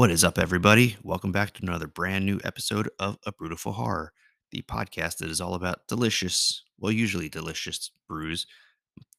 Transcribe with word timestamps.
What 0.00 0.10
is 0.10 0.24
up, 0.24 0.38
everybody? 0.38 0.96
Welcome 1.02 1.30
back 1.30 1.52
to 1.52 1.62
another 1.62 1.86
brand 1.86 2.24
new 2.24 2.40
episode 2.42 2.88
of 2.98 3.18
A 3.26 3.32
Beautiful 3.38 3.72
Horror, 3.72 4.14
the 4.50 4.62
podcast 4.62 5.18
that 5.18 5.28
is 5.28 5.42
all 5.42 5.52
about 5.52 5.86
delicious, 5.88 6.64
well, 6.78 6.90
usually 6.90 7.28
delicious 7.28 7.90
brews. 8.08 8.46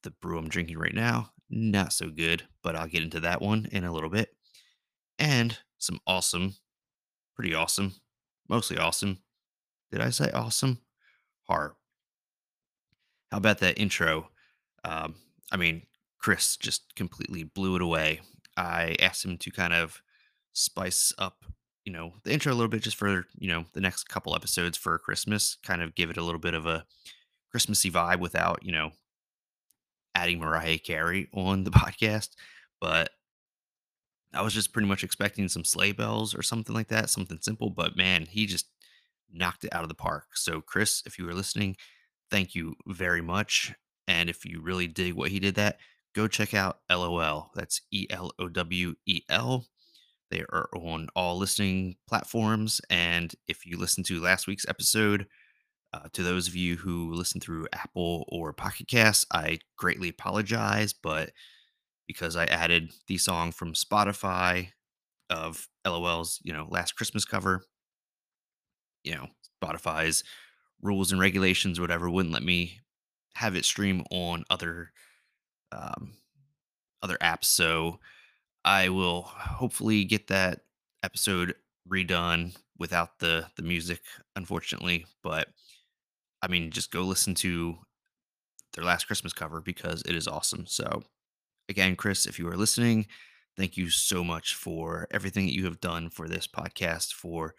The 0.02 0.10
brew 0.10 0.38
I'm 0.38 0.48
drinking 0.48 0.78
right 0.78 0.92
now, 0.92 1.30
not 1.48 1.92
so 1.92 2.10
good, 2.10 2.42
but 2.64 2.74
I'll 2.74 2.88
get 2.88 3.04
into 3.04 3.20
that 3.20 3.40
one 3.40 3.68
in 3.70 3.84
a 3.84 3.92
little 3.92 4.10
bit. 4.10 4.30
And 5.20 5.56
some 5.78 6.00
awesome, 6.04 6.56
pretty 7.36 7.54
awesome, 7.54 7.94
mostly 8.48 8.76
awesome. 8.76 9.18
Did 9.92 10.00
I 10.00 10.10
say 10.10 10.32
awesome? 10.32 10.80
Horror. 11.44 11.76
How 13.30 13.36
about 13.36 13.60
that 13.60 13.78
intro? 13.78 14.30
Um, 14.82 15.14
I 15.52 15.58
mean, 15.58 15.82
Chris 16.18 16.56
just 16.56 16.96
completely 16.96 17.44
blew 17.44 17.76
it 17.76 17.82
away. 17.82 18.22
I 18.56 18.96
asked 18.98 19.24
him 19.24 19.38
to 19.38 19.52
kind 19.52 19.74
of 19.74 20.02
spice 20.52 21.12
up, 21.18 21.44
you 21.84 21.92
know, 21.92 22.14
the 22.24 22.32
intro 22.32 22.52
a 22.52 22.54
little 22.54 22.68
bit 22.68 22.82
just 22.82 22.96
for, 22.96 23.26
you 23.38 23.48
know, 23.48 23.64
the 23.72 23.80
next 23.80 24.08
couple 24.08 24.34
episodes 24.34 24.76
for 24.76 24.98
Christmas, 24.98 25.56
kind 25.62 25.82
of 25.82 25.94
give 25.94 26.10
it 26.10 26.16
a 26.16 26.22
little 26.22 26.40
bit 26.40 26.54
of 26.54 26.66
a 26.66 26.84
Christmassy 27.50 27.90
vibe 27.90 28.20
without, 28.20 28.62
you 28.62 28.72
know, 28.72 28.90
adding 30.14 30.38
Mariah 30.38 30.78
Carey 30.78 31.28
on 31.32 31.64
the 31.64 31.70
podcast. 31.72 32.30
But 32.80 33.10
I 34.34 34.42
was 34.42 34.54
just 34.54 34.72
pretty 34.72 34.88
much 34.88 35.04
expecting 35.04 35.48
some 35.48 35.64
sleigh 35.64 35.92
bells 35.92 36.34
or 36.34 36.42
something 36.42 36.74
like 36.74 36.88
that, 36.88 37.10
something 37.10 37.38
simple. 37.40 37.70
But 37.70 37.96
man, 37.96 38.26
he 38.26 38.46
just 38.46 38.66
knocked 39.32 39.64
it 39.64 39.74
out 39.74 39.82
of 39.82 39.88
the 39.88 39.94
park. 39.94 40.36
So, 40.36 40.60
Chris, 40.60 41.02
if 41.06 41.18
you 41.18 41.26
were 41.26 41.34
listening, 41.34 41.76
thank 42.30 42.54
you 42.54 42.74
very 42.86 43.20
much. 43.20 43.74
And 44.08 44.28
if 44.28 44.44
you 44.44 44.60
really 44.60 44.86
dig 44.86 45.14
what 45.14 45.30
he 45.30 45.38
did, 45.38 45.54
that 45.56 45.78
go 46.14 46.28
check 46.28 46.54
out 46.54 46.78
Elowel. 46.90 47.50
That's 47.54 47.82
E 47.90 48.06
L 48.10 48.32
O 48.38 48.48
W 48.48 48.94
E 49.06 49.22
L. 49.28 49.66
They 50.32 50.44
are 50.50 50.70
on 50.72 51.08
all 51.14 51.36
listening 51.36 51.96
platforms. 52.08 52.80
And 52.88 53.34
if 53.48 53.66
you 53.66 53.76
listen 53.76 54.02
to 54.04 54.18
last 54.18 54.46
week's 54.46 54.66
episode, 54.66 55.26
uh, 55.92 56.08
to 56.14 56.22
those 56.22 56.48
of 56.48 56.56
you 56.56 56.76
who 56.76 57.12
listen 57.12 57.38
through 57.38 57.68
Apple 57.74 58.24
or 58.28 58.54
Pocket 58.54 58.88
Casts, 58.88 59.26
I 59.30 59.58
greatly 59.76 60.08
apologize, 60.08 60.94
but 60.94 61.32
because 62.06 62.34
I 62.34 62.46
added 62.46 62.92
the 63.08 63.18
song 63.18 63.52
from 63.52 63.74
Spotify 63.74 64.68
of 65.28 65.68
Elowel's, 65.84 66.40
you 66.42 66.54
know, 66.54 66.66
last 66.70 66.92
Christmas 66.92 67.26
cover, 67.26 67.66
you 69.04 69.14
know, 69.14 69.26
Spotify's 69.62 70.24
rules 70.80 71.12
and 71.12 71.20
regulations, 71.20 71.78
whatever, 71.78 72.08
wouldn't 72.08 72.32
let 72.32 72.42
me 72.42 72.80
have 73.34 73.54
it 73.54 73.66
stream 73.66 74.02
on 74.10 74.44
other 74.48 74.92
um, 75.72 76.14
other 77.02 77.18
apps. 77.20 77.44
So 77.44 77.98
I 78.64 78.88
will 78.88 79.22
hopefully 79.22 80.04
get 80.04 80.28
that 80.28 80.60
episode 81.02 81.54
redone 81.88 82.56
without 82.78 83.18
the 83.18 83.48
the 83.56 83.62
music, 83.62 84.02
unfortunately. 84.36 85.06
But 85.22 85.48
I 86.42 86.48
mean, 86.48 86.70
just 86.70 86.90
go 86.92 87.02
listen 87.02 87.34
to 87.36 87.78
their 88.74 88.84
last 88.84 89.06
Christmas 89.06 89.32
cover 89.32 89.60
because 89.60 90.02
it 90.06 90.14
is 90.14 90.28
awesome. 90.28 90.66
So 90.66 91.02
again, 91.68 91.96
Chris, 91.96 92.26
if 92.26 92.38
you 92.38 92.48
are 92.48 92.56
listening, 92.56 93.06
thank 93.56 93.76
you 93.76 93.90
so 93.90 94.24
much 94.24 94.54
for 94.54 95.08
everything 95.10 95.46
that 95.46 95.54
you 95.54 95.64
have 95.66 95.80
done 95.80 96.10
for 96.10 96.28
this 96.28 96.46
podcast, 96.48 97.12
for 97.14 97.54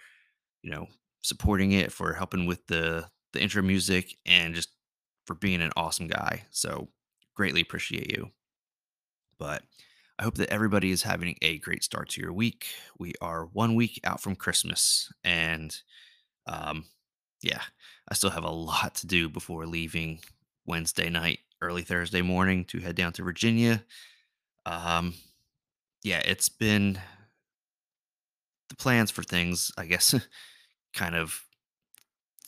you 0.64 0.72
know 0.72 0.88
supporting 1.24 1.74
it, 1.74 1.92
for 1.92 2.14
helping 2.14 2.46
with 2.46 2.68
the 2.68 3.10
the 3.34 3.42
intro 3.42 3.62
music, 3.64 4.18
and 4.26 4.56
just 4.56 4.70
for 5.28 5.36
being 5.36 5.62
an 5.62 5.72
awesome 5.78 6.08
guy. 6.08 6.44
So 6.52 6.90
greatly 7.36 7.62
appreciate 7.62 8.12
you. 8.12 8.32
But 9.38 9.64
I 10.20 10.24
hope 10.24 10.36
that 10.36 10.50
everybody 10.50 10.92
is 10.92 11.04
having 11.04 11.36
a 11.42 11.58
great 11.60 11.84
start 11.84 12.10
to 12.10 12.22
your 12.22 12.34
week. 12.34 12.68
We 13.00 13.14
are 13.20 13.46
one 13.48 13.74
week 13.76 14.00
out 14.04 14.22
from 14.22 14.36
Christmas, 14.36 15.12
and 15.24 15.76
um, 16.46 16.86
yeah, 17.42 17.62
I 18.08 18.14
still 18.14 18.30
have 18.30 18.44
a 18.44 18.50
lot 18.50 18.96
to 18.96 19.08
do 19.08 19.28
before 19.28 19.66
leaving 19.66 20.20
Wednesday 20.66 21.10
night, 21.10 21.40
early 21.62 21.82
Thursday 21.82 22.22
morning 22.22 22.64
to 22.66 22.80
head 22.80 22.96
down 22.96 23.12
to 23.14 23.24
Virginia. 23.24 23.84
Um, 24.68 25.16
yeah, 26.04 26.22
it's 26.26 26.48
been 26.48 27.00
the 28.70 28.76
plans 28.76 29.10
for 29.10 29.24
things, 29.24 29.72
I 29.78 29.86
guess, 29.86 30.14
kind 30.94 31.16
of 31.16 31.44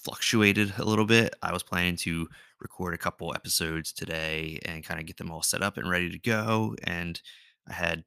fluctuated 0.04 0.74
a 0.78 0.86
little 0.86 1.06
bit. 1.06 1.36
I 1.42 1.52
was 1.52 1.64
planning 1.64 1.96
to 1.98 2.30
record 2.60 2.94
a 2.94 3.00
couple 3.00 3.34
episodes 3.34 3.92
today 3.92 4.60
and 4.66 4.84
kind 4.84 5.00
of 5.00 5.08
get 5.08 5.18
them 5.18 5.32
all 5.32 5.42
set 5.42 5.64
up 5.64 5.78
and 5.78 5.90
ready 5.90 6.12
to 6.12 6.20
go. 6.20 6.76
And 6.84 7.20
I 7.68 7.74
had 7.74 8.04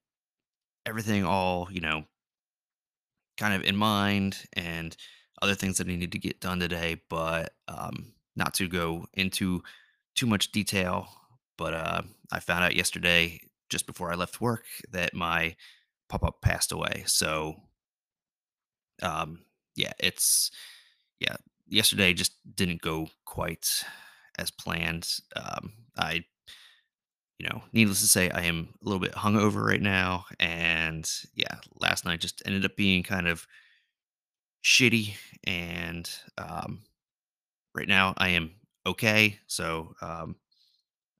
everything 0.86 1.24
all, 1.24 1.68
you 1.70 1.80
know, 1.80 2.04
kind 3.36 3.54
of 3.54 3.62
in 3.62 3.76
mind 3.76 4.36
and 4.52 4.96
other 5.40 5.54
things 5.54 5.78
that 5.78 5.86
I 5.86 5.90
needed 5.90 6.12
to 6.12 6.18
get 6.18 6.40
done 6.40 6.60
today, 6.60 7.00
but 7.08 7.52
um, 7.68 8.12
not 8.36 8.54
to 8.54 8.68
go 8.68 9.06
into 9.14 9.62
too 10.14 10.26
much 10.26 10.50
detail. 10.52 11.08
But 11.56 11.74
uh, 11.74 12.02
I 12.32 12.40
found 12.40 12.64
out 12.64 12.76
yesterday, 12.76 13.40
just 13.68 13.86
before 13.86 14.12
I 14.12 14.16
left 14.16 14.40
work, 14.40 14.64
that 14.90 15.14
my 15.14 15.56
pop 16.08 16.24
up 16.24 16.40
passed 16.40 16.72
away. 16.72 17.04
So, 17.06 17.56
um, 19.02 19.40
yeah, 19.76 19.92
it's, 19.98 20.50
yeah, 21.20 21.36
yesterday 21.68 22.14
just 22.14 22.32
didn't 22.56 22.80
go 22.80 23.08
quite 23.24 23.84
as 24.38 24.50
planned. 24.50 25.08
Um, 25.36 25.72
I, 25.96 26.24
you 27.38 27.48
know, 27.48 27.62
needless 27.72 28.00
to 28.00 28.08
say, 28.08 28.30
I 28.30 28.42
am 28.42 28.68
a 28.82 28.84
little 28.84 29.00
bit 29.00 29.12
hungover 29.12 29.64
right 29.64 29.80
now, 29.80 30.26
and 30.40 31.08
yeah, 31.34 31.56
last 31.80 32.04
night 32.04 32.20
just 32.20 32.42
ended 32.44 32.64
up 32.64 32.76
being 32.76 33.02
kind 33.02 33.28
of 33.28 33.46
shitty. 34.64 35.14
And 35.44 36.10
um, 36.36 36.80
right 37.74 37.86
now, 37.88 38.14
I 38.18 38.30
am 38.30 38.50
okay. 38.86 39.38
So, 39.46 39.94
um, 40.02 40.36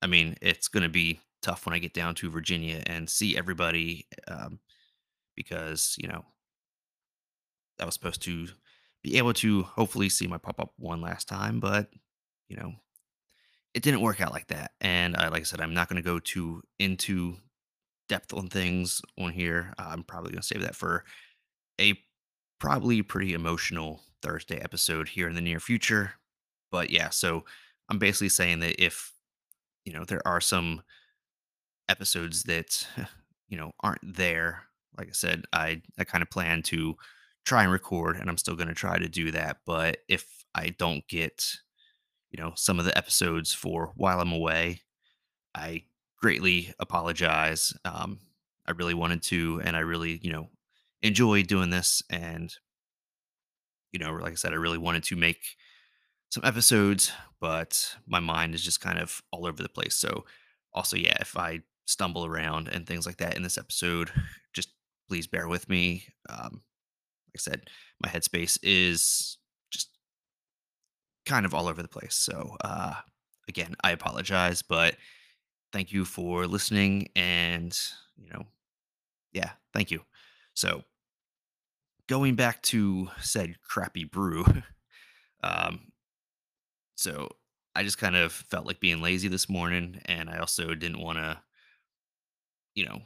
I 0.03 0.09
mean, 0.09 0.37
it's 0.43 0.69
going 0.69 0.83
to 0.83 0.89
be 0.89 1.21
tough 1.41 1.67
when 1.67 1.75
I 1.75 1.79
get 1.79 1.95
down 1.95 2.15
to 2.17 2.31
Virginia 2.31 2.83
and 2.87 3.09
see 3.09 3.37
everybody 3.37 4.07
um, 4.27 4.59
because 5.37 5.95
you 5.99 6.09
know 6.09 6.25
I 7.81 7.85
was 7.85 7.95
supposed 7.95 8.23
to 8.23 8.49
be 9.05 9.19
able 9.19 9.33
to 9.35 9.63
hopefully 9.63 10.09
see 10.09 10.27
my 10.27 10.39
pop 10.39 10.59
up 10.59 10.73
one 10.77 11.01
last 11.01 11.29
time, 11.29 11.61
but 11.61 11.89
you 12.49 12.57
know 12.57 12.73
it 13.79 13.83
didn't 13.85 14.01
work 14.01 14.21
out 14.21 14.33
like 14.33 14.49
that. 14.49 14.73
And 14.81 15.15
like 15.15 15.35
I 15.35 15.43
said, 15.45 15.61
I'm 15.61 15.73
not 15.73 15.89
going 15.89 16.03
to 16.03 16.07
go 16.07 16.19
too 16.19 16.63
into 16.81 17.37
depth 18.09 18.35
on 18.35 18.49
things 18.49 19.01
on 19.17 19.31
here. 19.31 19.73
Uh, 19.79 19.91
I'm 19.91 20.03
probably 20.03 20.33
going 20.33 20.43
to 20.43 20.47
save 20.49 20.63
that 20.63 20.75
for 20.75 21.05
a 21.81 21.97
probably 22.59 23.03
pretty 23.03 23.35
emotional 23.35 24.01
Thursday 24.21 24.61
episode 24.61 25.09
here 25.09 25.29
in 25.29 25.37
the 25.37 25.41
near 25.41 25.61
future. 25.61 26.15
But 26.73 26.91
yeah, 26.91 27.11
so 27.11 27.45
I'm 27.89 28.01
basically 28.01 28.31
saying 28.31 28.59
that 28.59 28.83
if 28.85 29.13
you 29.85 29.93
know 29.93 30.03
there 30.03 30.27
are 30.27 30.41
some 30.41 30.83
episodes 31.89 32.43
that 32.43 32.85
you 33.49 33.57
know 33.57 33.71
aren't 33.79 34.17
there, 34.17 34.65
like 34.99 35.07
I 35.07 35.13
said, 35.13 35.45
I 35.53 35.83
I 35.97 36.03
kind 36.03 36.23
of 36.23 36.31
plan 36.31 36.63
to 36.65 36.97
try 37.45 37.63
and 37.63 37.71
record, 37.71 38.17
and 38.17 38.29
I'm 38.29 38.39
still 38.39 38.57
going 38.57 38.67
to 38.67 38.75
try 38.75 38.99
to 38.99 39.09
do 39.09 39.31
that. 39.31 39.59
But 39.65 39.99
if 40.09 40.27
I 40.53 40.71
don't 40.71 41.07
get 41.07 41.59
you 42.31 42.43
know 42.43 42.53
some 42.57 42.79
of 42.79 42.85
the 42.85 42.97
episodes 42.97 43.53
for 43.53 43.93
while 43.97 44.21
I'm 44.21 44.33
away, 44.33 44.83
I 45.55 45.85
greatly 46.19 46.75
apologize. 46.79 47.73
Um, 47.85 48.19
I 48.67 48.73
really 48.73 48.95
wanted 48.95 49.23
to, 49.25 49.61
and 49.65 49.77
I 49.77 49.81
really 49.81 50.19
you 50.23 50.33
know 50.33 50.49
enjoy 51.03 51.43
doing 51.43 51.71
this, 51.71 52.03
and 52.11 52.55
you 53.93 53.99
know, 53.99 54.13
like 54.13 54.33
I 54.33 54.37
said, 54.37 54.53
I 54.53 54.57
really 54.57 54.79
wanted 54.79 55.05
to 55.05 55.17
make 55.17 55.57
some 56.31 56.45
episodes, 56.45 57.13
but 57.41 57.97
my 58.07 58.21
mind 58.21 58.55
is 58.55 58.63
just 58.63 58.81
kind 58.81 58.99
of 58.99 59.23
all 59.33 59.47
over 59.47 59.63
the 59.63 59.69
place. 59.69 59.95
So, 59.95 60.25
also, 60.75 60.97
yeah, 60.97 61.17
if 61.21 61.37
I 61.37 61.61
stumble 61.87 62.27
around 62.27 62.69
and 62.69 62.87
things 62.87 63.07
like 63.07 63.17
that 63.19 63.37
in 63.37 63.43
this 63.43 63.57
episode, 63.57 64.11
just 64.53 64.71
please 65.09 65.27
bear 65.27 65.49
with 65.49 65.69
me. 65.69 66.05
Um, 66.29 66.63
like 67.27 67.37
I 67.37 67.39
said, 67.39 67.71
my 68.03 68.09
headspace 68.11 68.59
is 68.63 69.38
kind 71.29 71.47
of 71.47 71.55
all 71.55 71.69
over 71.69 71.83
the 71.83 71.89
place. 71.89 72.15
So, 72.15 72.57
uh, 72.65 72.95
again, 73.49 73.77
I 73.85 73.93
apologize, 73.93 74.63
but 74.63 74.97
thank 75.73 75.93
you 75.93 76.05
for 76.05 76.47
listening. 76.47 77.09
And, 77.15 77.79
you 78.17 78.31
know, 78.31 78.47
yeah, 79.33 79.51
thank 79.75 79.91
you. 79.91 80.01
So, 80.55 80.83
going 82.09 82.35
back 82.35 82.63
to 82.63 83.11
said 83.21 83.57
crappy 83.63 84.05
brew, 84.05 84.47
um, 85.45 85.93
so 86.97 87.29
I 87.77 87.85
just 87.85 87.99
kind 87.99 88.17
of 88.17 88.33
felt 88.33 88.67
like 88.67 88.81
being 88.81 89.03
lazy 89.03 89.29
this 89.29 89.49
morning, 89.49 90.01
and 90.07 90.31
I 90.31 90.39
also 90.39 90.75
didn't 90.75 91.01
want 91.01 91.19
to, 91.19 91.39
you 92.75 92.87
know, 92.87 93.03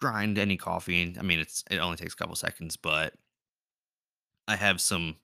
grind 0.00 0.38
any 0.38 0.56
coffee. 0.56 1.14
I 1.16 1.22
mean, 1.22 1.38
it's 1.38 1.62
it 1.70 1.78
only 1.78 1.96
takes 1.96 2.14
a 2.14 2.16
couple 2.16 2.34
seconds, 2.34 2.76
but 2.76 3.14
I 4.48 4.56
have 4.56 4.80
some, 4.80 5.16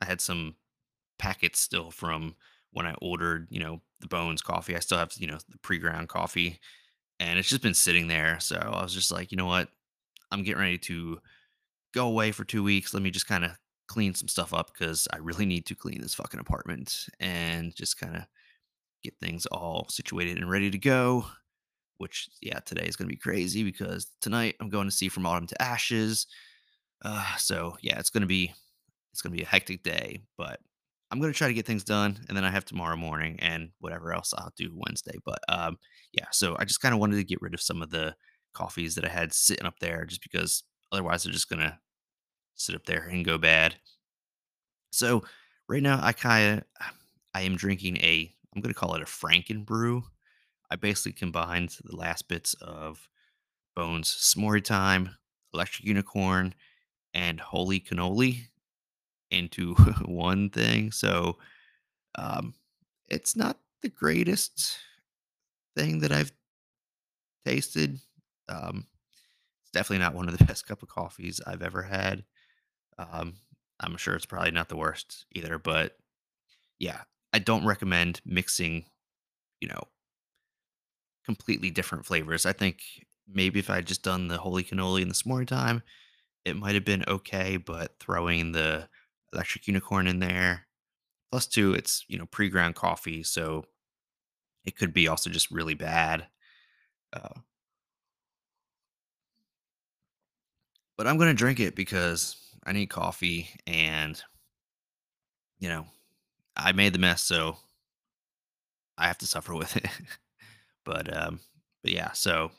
I 0.00 0.06
had 0.06 0.20
some 0.20 0.54
packets 1.18 1.60
still 1.60 1.90
from 1.90 2.34
when 2.72 2.86
I 2.86 2.94
ordered, 3.00 3.48
you 3.50 3.60
know, 3.60 3.80
the 4.00 4.08
Bones 4.08 4.42
coffee. 4.42 4.76
I 4.76 4.80
still 4.80 4.98
have, 4.98 5.12
you 5.16 5.26
know, 5.26 5.38
the 5.48 5.58
pre-ground 5.58 6.08
coffee 6.08 6.60
and 7.20 7.38
it's 7.38 7.48
just 7.48 7.62
been 7.62 7.74
sitting 7.74 8.08
there. 8.08 8.38
So 8.40 8.56
I 8.56 8.82
was 8.82 8.92
just 8.92 9.12
like, 9.12 9.30
you 9.30 9.36
know 9.36 9.46
what? 9.46 9.68
I'm 10.30 10.42
getting 10.42 10.60
ready 10.60 10.78
to 10.78 11.20
go 11.92 12.06
away 12.06 12.32
for 12.32 12.44
two 12.44 12.62
weeks. 12.62 12.92
Let 12.92 13.02
me 13.02 13.10
just 13.10 13.28
kind 13.28 13.44
of 13.44 13.52
clean 13.86 14.14
some 14.14 14.28
stuff 14.28 14.52
up 14.52 14.72
because 14.72 15.06
I 15.12 15.18
really 15.18 15.46
need 15.46 15.66
to 15.66 15.74
clean 15.74 16.00
this 16.00 16.14
fucking 16.14 16.40
apartment 16.40 17.06
and 17.20 17.74
just 17.74 17.98
kind 18.00 18.16
of 18.16 18.22
get 19.02 19.14
things 19.20 19.46
all 19.46 19.86
situated 19.88 20.38
and 20.38 20.50
ready 20.50 20.70
to 20.70 20.78
go. 20.78 21.26
Which, 21.98 22.28
yeah, 22.42 22.58
today 22.60 22.86
is 22.86 22.96
going 22.96 23.08
to 23.08 23.14
be 23.14 23.20
crazy 23.20 23.62
because 23.62 24.08
tonight 24.20 24.56
I'm 24.60 24.68
going 24.68 24.88
to 24.88 24.94
see 24.94 25.08
From 25.08 25.26
Autumn 25.26 25.46
to 25.46 25.62
Ashes. 25.62 26.26
Uh, 27.04 27.36
so 27.36 27.76
yeah, 27.82 27.98
it's 28.00 28.10
going 28.10 28.22
to 28.22 28.26
be 28.26 28.52
it's 29.12 29.22
going 29.22 29.32
to 29.32 29.36
be 29.36 29.44
a 29.44 29.48
hectic 29.48 29.84
day, 29.84 30.22
but 30.36 30.58
I'm 31.14 31.20
to 31.32 31.38
try 31.38 31.46
to 31.46 31.54
get 31.54 31.64
things 31.64 31.84
done, 31.84 32.18
and 32.26 32.36
then 32.36 32.44
I 32.44 32.50
have 32.50 32.64
tomorrow 32.64 32.96
morning 32.96 33.36
and 33.38 33.70
whatever 33.78 34.12
else 34.12 34.34
I'll 34.36 34.52
do 34.56 34.72
Wednesday. 34.74 35.16
But 35.24 35.38
um, 35.48 35.78
yeah, 36.12 36.24
so 36.32 36.56
I 36.58 36.64
just 36.64 36.80
kind 36.80 36.92
of 36.92 36.98
wanted 36.98 37.18
to 37.18 37.24
get 37.24 37.40
rid 37.40 37.54
of 37.54 37.62
some 37.62 37.82
of 37.82 37.90
the 37.90 38.16
coffees 38.52 38.96
that 38.96 39.04
I 39.04 39.10
had 39.10 39.32
sitting 39.32 39.64
up 39.64 39.78
there, 39.78 40.04
just 40.06 40.24
because 40.24 40.64
otherwise 40.90 41.22
they're 41.22 41.32
just 41.32 41.48
to 41.60 41.78
sit 42.56 42.74
up 42.74 42.84
there 42.84 43.06
and 43.06 43.24
go 43.24 43.38
bad. 43.38 43.76
So 44.90 45.22
right 45.68 45.84
now, 45.84 46.00
I 46.02 46.10
kind 46.10 46.58
of 46.58 46.86
I 47.32 47.42
am 47.42 47.54
drinking 47.54 47.98
a 47.98 48.34
I'm 48.52 48.60
to 48.74 48.78
call 48.78 48.96
it 48.96 49.02
a 49.02 49.04
Franken 49.04 49.64
brew. 49.64 50.02
I 50.68 50.74
basically 50.74 51.12
combined 51.12 51.76
the 51.84 51.94
last 51.94 52.26
bits 52.26 52.54
of 52.54 53.08
Bones 53.76 54.08
S'more 54.08 54.64
Time, 54.64 55.14
Electric 55.52 55.86
Unicorn, 55.86 56.56
and 57.12 57.38
Holy 57.38 57.78
Cannoli 57.78 58.48
into 59.34 59.74
one 60.04 60.50
thing. 60.50 60.92
So 60.92 61.38
um, 62.16 62.54
it's 63.08 63.36
not 63.36 63.58
the 63.82 63.88
greatest 63.88 64.78
thing 65.76 66.00
that 66.00 66.12
I've 66.12 66.32
tasted. 67.44 67.98
Um, 68.48 68.86
it's 69.62 69.70
definitely 69.72 70.04
not 70.04 70.14
one 70.14 70.28
of 70.28 70.36
the 70.36 70.44
best 70.46 70.66
cup 70.66 70.82
of 70.82 70.88
coffees 70.88 71.40
I've 71.46 71.62
ever 71.62 71.82
had. 71.82 72.24
Um, 72.98 73.34
I'm 73.80 73.96
sure 73.96 74.14
it's 74.14 74.26
probably 74.26 74.52
not 74.52 74.68
the 74.68 74.76
worst 74.76 75.26
either, 75.32 75.58
but 75.58 75.96
yeah, 76.78 77.02
I 77.32 77.40
don't 77.40 77.66
recommend 77.66 78.20
mixing, 78.24 78.84
you 79.60 79.68
know, 79.68 79.88
completely 81.24 81.70
different 81.70 82.06
flavors. 82.06 82.46
I 82.46 82.52
think 82.52 82.82
maybe 83.26 83.58
if 83.58 83.70
I 83.70 83.76
would 83.76 83.86
just 83.86 84.02
done 84.02 84.28
the 84.28 84.38
holy 84.38 84.62
cannoli 84.62 85.02
in 85.02 85.08
the 85.08 85.14
s'more 85.14 85.46
time, 85.46 85.82
it 86.44 86.56
might 86.56 86.74
have 86.74 86.84
been 86.84 87.04
okay, 87.08 87.56
but 87.56 87.98
throwing 87.98 88.52
the 88.52 88.88
electric 89.34 89.66
unicorn 89.66 90.06
in 90.06 90.20
there, 90.20 90.66
plus 91.30 91.46
two, 91.46 91.74
it's 91.74 92.04
you 92.08 92.18
know 92.18 92.26
pre-ground 92.26 92.74
coffee, 92.74 93.22
so 93.22 93.64
it 94.64 94.76
could 94.76 94.92
be 94.92 95.08
also 95.08 95.30
just 95.30 95.50
really 95.50 95.74
bad. 95.74 96.26
Uh, 97.12 97.40
but 100.96 101.06
I'm 101.06 101.18
gonna 101.18 101.34
drink 101.34 101.60
it 101.60 101.74
because 101.74 102.36
I 102.64 102.72
need 102.72 102.86
coffee, 102.86 103.48
and 103.66 104.20
you 105.58 105.68
know 105.68 105.86
I 106.56 106.72
made 106.72 106.92
the 106.92 106.98
mess, 106.98 107.22
so 107.22 107.56
I 108.96 109.06
have 109.06 109.18
to 109.18 109.26
suffer 109.26 109.54
with 109.54 109.76
it. 109.76 109.86
but 110.84 111.14
um, 111.16 111.40
but 111.82 111.92
yeah, 111.92 112.12
so 112.12 112.50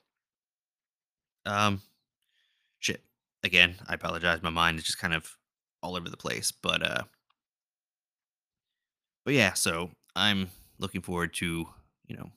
um, 1.46 1.82
shit. 2.80 3.02
Again, 3.44 3.76
I 3.88 3.94
apologize. 3.94 4.42
My 4.42 4.50
mind 4.50 4.80
is 4.80 4.86
just 4.86 4.98
kind 4.98 5.14
of 5.14 5.38
all 5.86 5.96
over 5.96 6.10
the 6.10 6.18
place, 6.18 6.52
but 6.52 6.84
uh, 6.84 7.04
but 9.24 9.34
yeah. 9.34 9.54
So 9.54 9.92
I'm 10.16 10.50
looking 10.80 11.02
forward 11.02 11.34
to 11.36 11.68
you 12.08 12.18
know 12.18 12.32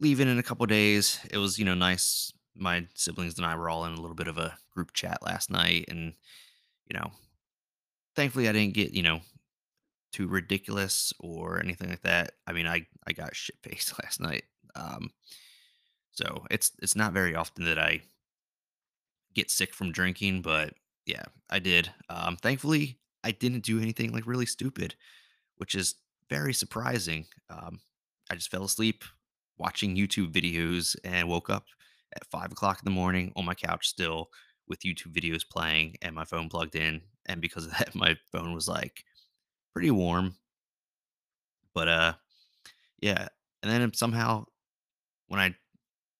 leaving 0.00 0.28
in 0.28 0.38
a 0.38 0.42
couple 0.42 0.66
days. 0.66 1.20
It 1.30 1.38
was 1.38 1.58
you 1.58 1.64
know 1.64 1.74
nice. 1.74 2.32
My 2.54 2.86
siblings 2.94 3.38
and 3.38 3.46
I 3.46 3.56
were 3.56 3.70
all 3.70 3.86
in 3.86 3.92
a 3.92 4.00
little 4.00 4.16
bit 4.16 4.28
of 4.28 4.36
a 4.36 4.58
group 4.74 4.92
chat 4.92 5.22
last 5.22 5.50
night, 5.50 5.86
and 5.88 6.12
you 6.86 6.98
know, 6.98 7.12
thankfully 8.16 8.48
I 8.48 8.52
didn't 8.52 8.74
get 8.74 8.92
you 8.92 9.02
know 9.02 9.20
too 10.12 10.26
ridiculous 10.26 11.12
or 11.20 11.60
anything 11.60 11.88
like 11.88 12.02
that. 12.02 12.32
I 12.46 12.52
mean, 12.52 12.66
I 12.66 12.86
I 13.06 13.12
got 13.12 13.36
shit 13.36 13.56
faced 13.62 13.94
last 14.02 14.20
night. 14.20 14.44
Um, 14.74 15.12
so 16.10 16.44
it's 16.50 16.72
it's 16.82 16.96
not 16.96 17.12
very 17.12 17.34
often 17.34 17.64
that 17.64 17.78
I 17.78 18.02
get 19.34 19.50
sick 19.50 19.72
from 19.72 19.92
drinking, 19.92 20.42
but 20.42 20.74
yeah, 21.06 21.24
I 21.50 21.58
did. 21.58 21.90
Um, 22.08 22.36
thankfully, 22.36 22.98
I 23.24 23.32
didn't 23.32 23.64
do 23.64 23.80
anything 23.80 24.12
like 24.12 24.26
really 24.26 24.46
stupid, 24.46 24.94
which 25.56 25.74
is 25.74 25.96
very 26.28 26.54
surprising. 26.54 27.26
Um, 27.50 27.80
I 28.30 28.34
just 28.34 28.50
fell 28.50 28.64
asleep 28.64 29.04
watching 29.58 29.96
YouTube 29.96 30.32
videos 30.32 30.96
and 31.04 31.28
woke 31.28 31.50
up 31.50 31.66
at 32.16 32.26
five 32.26 32.52
o'clock 32.52 32.78
in 32.78 32.84
the 32.84 32.94
morning 32.94 33.32
on 33.36 33.44
my 33.44 33.54
couch 33.54 33.88
still 33.88 34.28
with 34.68 34.80
YouTube 34.80 35.12
videos 35.12 35.42
playing 35.48 35.96
and 36.02 36.14
my 36.14 36.24
phone 36.24 36.48
plugged 36.48 36.76
in. 36.76 37.00
And 37.26 37.40
because 37.40 37.66
of 37.66 37.72
that, 37.72 37.94
my 37.94 38.16
phone 38.30 38.54
was 38.54 38.68
like 38.68 39.04
pretty 39.72 39.90
warm. 39.90 40.34
But 41.74 41.88
uh, 41.88 42.12
yeah. 43.00 43.28
And 43.62 43.70
then 43.70 43.92
somehow 43.94 44.46
when 45.28 45.40
I 45.40 45.54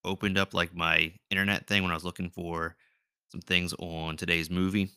opened 0.03 0.37
up 0.37 0.53
like 0.53 0.75
my 0.75 1.13
internet 1.29 1.67
thing 1.67 1.81
when 1.81 1.91
I 1.91 1.95
was 1.95 2.05
looking 2.05 2.29
for 2.29 2.75
some 3.33 3.41
things 3.41 3.73
on 3.79 4.15
today's 4.15 4.51
movie, 4.51 4.91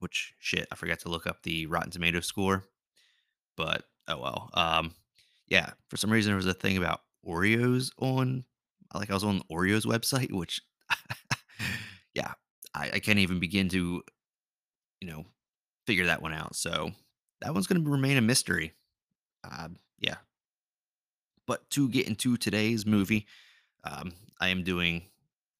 which 0.00 0.34
shit, 0.38 0.68
I 0.70 0.74
forgot 0.74 0.98
to 1.00 1.08
look 1.08 1.26
up 1.26 1.42
the 1.42 1.64
Rotten 1.64 1.90
Tomato 1.90 2.20
score, 2.20 2.62
but 3.56 3.84
oh 4.06 4.18
well. 4.18 4.50
Um, 4.52 4.92
yeah, 5.48 5.70
for 5.88 5.96
some 5.96 6.10
reason 6.12 6.30
there 6.30 6.36
was 6.36 6.44
a 6.44 6.52
thing 6.52 6.76
about 6.76 7.00
Oreos 7.26 7.90
on, 7.98 8.44
like 8.94 9.10
I 9.10 9.14
was 9.14 9.24
on 9.24 9.38
the 9.38 9.44
Oreos 9.44 9.86
website, 9.86 10.30
which, 10.30 10.60
yeah, 12.14 12.32
I, 12.74 12.90
I 12.92 12.98
can't 12.98 13.18
even 13.18 13.40
begin 13.40 13.70
to, 13.70 14.02
you 15.00 15.08
know, 15.08 15.24
figure 15.86 16.04
that 16.04 16.20
one 16.20 16.34
out. 16.34 16.54
So 16.54 16.90
that 17.40 17.54
one's 17.54 17.66
going 17.66 17.82
to 17.82 17.90
remain 17.90 18.18
a 18.18 18.20
mystery. 18.20 18.74
Um, 19.42 19.78
yeah. 19.98 20.16
But 21.46 21.70
to 21.70 21.88
get 21.88 22.06
into 22.06 22.36
today's 22.36 22.84
movie, 22.84 23.26
um, 23.84 24.12
I 24.38 24.48
am 24.48 24.64
doing 24.64 25.04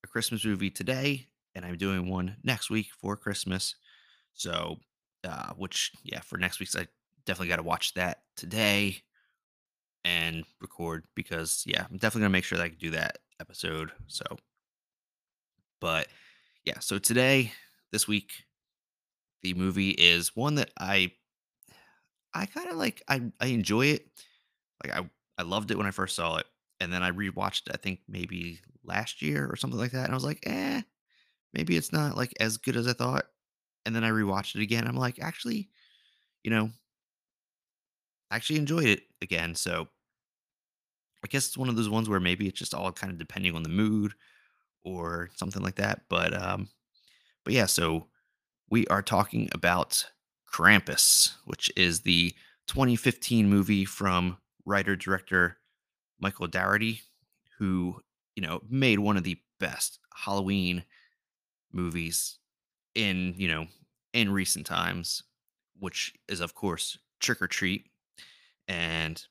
a 0.04 0.06
Christmas 0.06 0.44
movie 0.44 0.70
today, 0.70 1.26
and 1.54 1.64
I'm 1.64 1.76
doing 1.76 2.08
one 2.08 2.36
next 2.42 2.70
week 2.70 2.88
for 3.00 3.16
Christmas. 3.16 3.74
So, 4.34 4.76
uh, 5.24 5.52
which 5.56 5.92
yeah, 6.02 6.20
for 6.20 6.38
next 6.38 6.60
week's 6.60 6.76
I 6.76 6.86
definitely 7.26 7.48
got 7.48 7.56
to 7.56 7.62
watch 7.62 7.94
that 7.94 8.22
today 8.36 9.02
and 10.04 10.44
record 10.60 11.04
because 11.14 11.64
yeah, 11.66 11.86
I'm 11.90 11.98
definitely 11.98 12.22
gonna 12.22 12.30
make 12.30 12.44
sure 12.44 12.58
that 12.58 12.64
I 12.64 12.68
can 12.68 12.78
do 12.78 12.90
that 12.92 13.18
episode. 13.40 13.90
So, 14.06 14.24
but 15.80 16.08
yeah, 16.64 16.78
so 16.78 16.98
today, 16.98 17.52
this 17.92 18.08
week, 18.08 18.32
the 19.42 19.54
movie 19.54 19.90
is 19.90 20.36
one 20.36 20.56
that 20.56 20.70
I 20.78 21.12
I 22.34 22.46
kind 22.46 22.68
of 22.68 22.76
like. 22.76 23.02
I 23.08 23.22
I 23.40 23.46
enjoy 23.46 23.86
it. 23.86 24.06
Like 24.84 24.96
I 24.96 25.10
I 25.38 25.42
loved 25.42 25.70
it 25.70 25.78
when 25.78 25.86
I 25.86 25.90
first 25.90 26.16
saw 26.16 26.36
it, 26.36 26.46
and 26.80 26.92
then 26.92 27.02
I 27.02 27.10
rewatched. 27.10 27.68
it, 27.68 27.74
I 27.74 27.76
think 27.76 28.00
maybe 28.08 28.60
last 28.84 29.22
year 29.22 29.48
or 29.50 29.56
something 29.56 29.78
like 29.78 29.92
that, 29.92 30.04
and 30.04 30.12
I 30.12 30.14
was 30.14 30.24
like, 30.24 30.40
eh, 30.44 30.82
maybe 31.52 31.76
it's 31.76 31.92
not 31.92 32.16
like 32.16 32.32
as 32.40 32.56
good 32.56 32.76
as 32.76 32.86
I 32.86 32.92
thought. 32.92 33.26
And 33.86 33.94
then 33.94 34.04
I 34.04 34.10
rewatched 34.10 34.56
it 34.56 34.62
again. 34.62 34.86
I'm 34.86 34.96
like, 34.96 35.18
actually, 35.20 35.70
you 36.44 36.50
know, 36.50 36.70
actually 38.30 38.58
enjoyed 38.58 38.86
it 38.86 39.02
again. 39.22 39.54
So 39.54 39.88
I 41.24 41.28
guess 41.28 41.46
it's 41.46 41.58
one 41.58 41.68
of 41.68 41.76
those 41.76 41.88
ones 41.88 42.08
where 42.08 42.20
maybe 42.20 42.46
it's 42.46 42.58
just 42.58 42.74
all 42.74 42.92
kind 42.92 43.12
of 43.12 43.18
depending 43.18 43.54
on 43.54 43.62
the 43.62 43.68
mood 43.68 44.12
or 44.84 45.30
something 45.36 45.62
like 45.62 45.76
that. 45.76 46.02
But 46.08 46.34
um, 46.34 46.68
but 47.44 47.54
yeah, 47.54 47.66
so 47.66 48.06
we 48.70 48.86
are 48.86 49.02
talking 49.02 49.48
about 49.52 50.06
Krampus, 50.52 51.34
which 51.44 51.70
is 51.76 52.00
the 52.00 52.34
2015 52.66 53.48
movie 53.48 53.84
from 53.84 54.38
writer 54.64 54.96
director 54.96 55.58
Michael 56.20 56.46
Dougherty, 56.46 57.02
who 57.58 58.00
you 58.36 58.42
know 58.42 58.62
made 58.68 58.98
one 58.98 59.16
of 59.16 59.24
the 59.24 59.38
best 59.58 59.98
Halloween 60.14 60.84
movies 61.72 62.38
in 62.94 63.34
you 63.36 63.48
know 63.48 63.66
in 64.12 64.30
recent 64.32 64.66
times, 64.66 65.22
which 65.78 66.14
is 66.28 66.40
of 66.40 66.54
course 66.54 66.98
Trick 67.20 67.40
'r 67.40 67.48
Treat, 67.48 67.86
and 68.68 69.24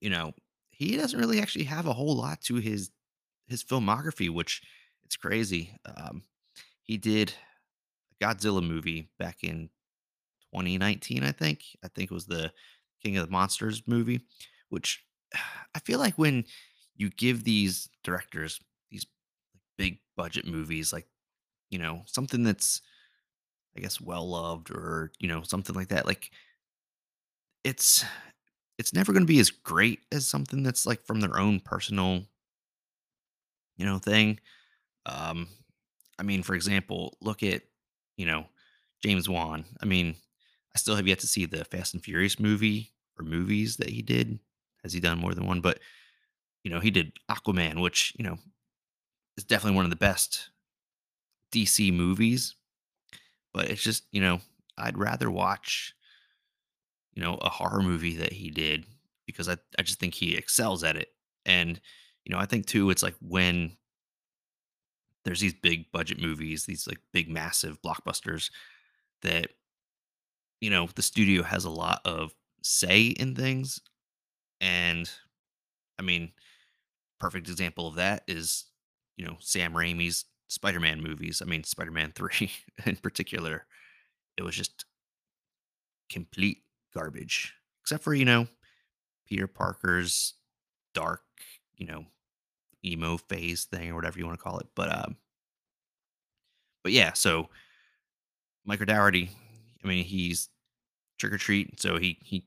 you 0.00 0.10
know 0.10 0.32
he 0.70 0.96
doesn't 0.96 1.18
really 1.18 1.40
actually 1.40 1.64
have 1.64 1.86
a 1.86 1.92
whole 1.92 2.16
lot 2.16 2.40
to 2.42 2.56
his 2.56 2.90
his 3.46 3.64
filmography, 3.64 4.30
which 4.30 4.62
it's 5.04 5.16
crazy. 5.16 5.74
Um, 5.86 6.22
he 6.82 6.96
did 6.96 7.32
a 8.20 8.24
Godzilla 8.24 8.66
movie 8.66 9.08
back 9.18 9.42
in 9.42 9.70
2019, 10.54 11.22
I 11.24 11.32
think. 11.32 11.64
I 11.84 11.88
think 11.88 12.10
it 12.10 12.14
was 12.14 12.26
the 12.26 12.52
King 13.02 13.16
of 13.16 13.26
the 13.26 13.32
Monsters 13.32 13.82
movie, 13.86 14.22
which 14.68 15.04
I 15.74 15.78
feel 15.80 15.98
like 15.98 16.14
when 16.16 16.44
you 16.96 17.10
give 17.10 17.44
these 17.44 17.88
directors 18.02 18.60
these 18.90 19.06
big 19.76 19.98
budget 20.16 20.46
movies, 20.46 20.92
like, 20.92 21.06
you 21.70 21.78
know, 21.78 22.02
something 22.06 22.42
that's, 22.44 22.82
I 23.76 23.80
guess, 23.80 24.00
well 24.00 24.28
loved 24.28 24.70
or, 24.70 25.12
you 25.20 25.28
know, 25.28 25.42
something 25.42 25.74
like 25.76 25.88
that, 25.88 26.06
like, 26.06 26.30
it's, 27.64 28.04
it's 28.78 28.94
never 28.94 29.12
going 29.12 29.24
to 29.24 29.32
be 29.32 29.40
as 29.40 29.50
great 29.50 30.00
as 30.12 30.26
something 30.26 30.62
that's 30.62 30.86
like 30.86 31.04
from 31.04 31.20
their 31.20 31.38
own 31.38 31.60
personal, 31.60 32.24
you 33.76 33.86
know, 33.86 33.98
thing. 33.98 34.38
Um, 35.06 35.48
I 36.18 36.22
mean, 36.22 36.42
for 36.42 36.54
example, 36.54 37.16
look 37.20 37.42
at, 37.42 37.62
you 38.16 38.26
know, 38.26 38.46
James 39.04 39.28
Wan. 39.28 39.64
I 39.82 39.86
mean, 39.86 40.16
I 40.74 40.78
still 40.78 40.96
have 40.96 41.08
yet 41.08 41.20
to 41.20 41.26
see 41.26 41.46
the 41.46 41.64
Fast 41.64 41.94
and 41.94 42.04
Furious 42.04 42.40
movie 42.40 42.92
or 43.18 43.24
movies 43.24 43.76
that 43.78 43.90
he 43.90 44.02
did. 44.02 44.38
Has 44.82 44.92
he 44.92 45.00
done 45.00 45.18
more 45.18 45.34
than 45.34 45.46
one? 45.46 45.60
But, 45.60 45.80
you 46.64 46.70
know, 46.70 46.80
he 46.80 46.90
did 46.90 47.12
Aquaman, 47.30 47.80
which, 47.80 48.14
you 48.18 48.24
know, 48.24 48.38
is 49.36 49.44
definitely 49.44 49.76
one 49.76 49.84
of 49.84 49.90
the 49.90 49.96
best 49.96 50.50
DC 51.52 51.92
movies. 51.92 52.54
But 53.52 53.70
it's 53.70 53.82
just, 53.82 54.04
you 54.12 54.20
know, 54.20 54.40
I'd 54.76 54.98
rather 54.98 55.30
watch, 55.30 55.94
you 57.14 57.22
know, 57.22 57.34
a 57.36 57.48
horror 57.48 57.82
movie 57.82 58.16
that 58.16 58.32
he 58.32 58.50
did 58.50 58.86
because 59.26 59.48
I, 59.48 59.56
I 59.78 59.82
just 59.82 59.98
think 59.98 60.14
he 60.14 60.36
excels 60.36 60.84
at 60.84 60.96
it. 60.96 61.08
And, 61.44 61.80
you 62.24 62.32
know, 62.32 62.40
I 62.40 62.46
think 62.46 62.66
too, 62.66 62.90
it's 62.90 63.02
like 63.02 63.14
when 63.20 63.76
there's 65.24 65.40
these 65.40 65.54
big 65.54 65.90
budget 65.92 66.20
movies, 66.20 66.64
these 66.64 66.86
like 66.86 67.00
big, 67.12 67.28
massive 67.28 67.80
blockbusters 67.82 68.50
that, 69.22 69.48
you 70.60 70.70
know, 70.70 70.88
the 70.94 71.02
studio 71.02 71.42
has 71.42 71.64
a 71.64 71.70
lot 71.70 72.00
of 72.04 72.32
say 72.62 73.06
in 73.06 73.34
things. 73.34 73.80
And 74.60 75.10
I 75.98 76.02
mean, 76.02 76.32
perfect 77.20 77.48
example 77.48 77.88
of 77.88 77.96
that 77.96 78.24
is, 78.28 78.66
you 79.16 79.26
know, 79.26 79.36
Sam 79.40 79.74
Raimi's 79.74 80.26
Spider-Man 80.48 81.02
movies. 81.02 81.42
I 81.42 81.46
mean, 81.46 81.64
Spider-Man 81.64 82.12
3 82.16 82.50
in 82.86 82.96
particular. 82.96 83.66
It 84.36 84.42
was 84.42 84.56
just 84.56 84.84
complete 86.10 86.62
garbage. 86.94 87.54
Except 87.82 88.02
for, 88.02 88.14
you 88.14 88.24
know, 88.24 88.46
Peter 89.28 89.46
Parker's 89.46 90.34
dark, 90.94 91.22
you 91.76 91.86
know, 91.86 92.06
emo 92.84 93.16
phase 93.16 93.64
thing 93.64 93.90
or 93.90 93.94
whatever 93.96 94.18
you 94.18 94.26
want 94.26 94.38
to 94.38 94.42
call 94.44 94.58
it. 94.58 94.66
But 94.74 94.92
um 94.92 95.16
but 96.82 96.92
yeah, 96.92 97.12
so 97.12 97.48
Michael 98.64 98.86
Dougherty, 98.86 99.30
I 99.82 99.88
mean, 99.88 100.04
he's 100.04 100.48
Trick 101.18 101.32
'r 101.32 101.38
Treat, 101.38 101.80
so 101.80 101.98
he 101.98 102.18
he 102.22 102.46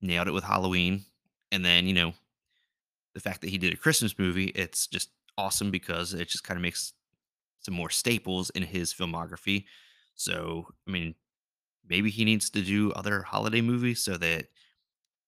nailed 0.00 0.28
it 0.28 0.32
with 0.34 0.44
Halloween. 0.44 1.04
And 1.52 1.64
then, 1.64 1.86
you 1.86 1.94
know, 1.94 2.14
the 3.14 3.20
fact 3.20 3.40
that 3.40 3.50
he 3.50 3.58
did 3.58 3.72
a 3.72 3.76
Christmas 3.76 4.18
movie, 4.18 4.46
it's 4.48 4.86
just 4.86 5.10
awesome 5.38 5.70
because 5.70 6.14
it 6.14 6.28
just 6.28 6.44
kind 6.44 6.56
of 6.58 6.62
makes 6.62 6.92
some 7.60 7.74
more 7.74 7.90
staples 7.90 8.50
in 8.50 8.62
his 8.62 8.92
filmography. 8.92 9.64
So, 10.14 10.68
I 10.86 10.90
mean, 10.90 11.14
maybe 11.88 12.10
he 12.10 12.24
needs 12.24 12.50
to 12.50 12.62
do 12.62 12.92
other 12.92 13.22
holiday 13.22 13.60
movies 13.60 14.02
so 14.02 14.16
that 14.18 14.46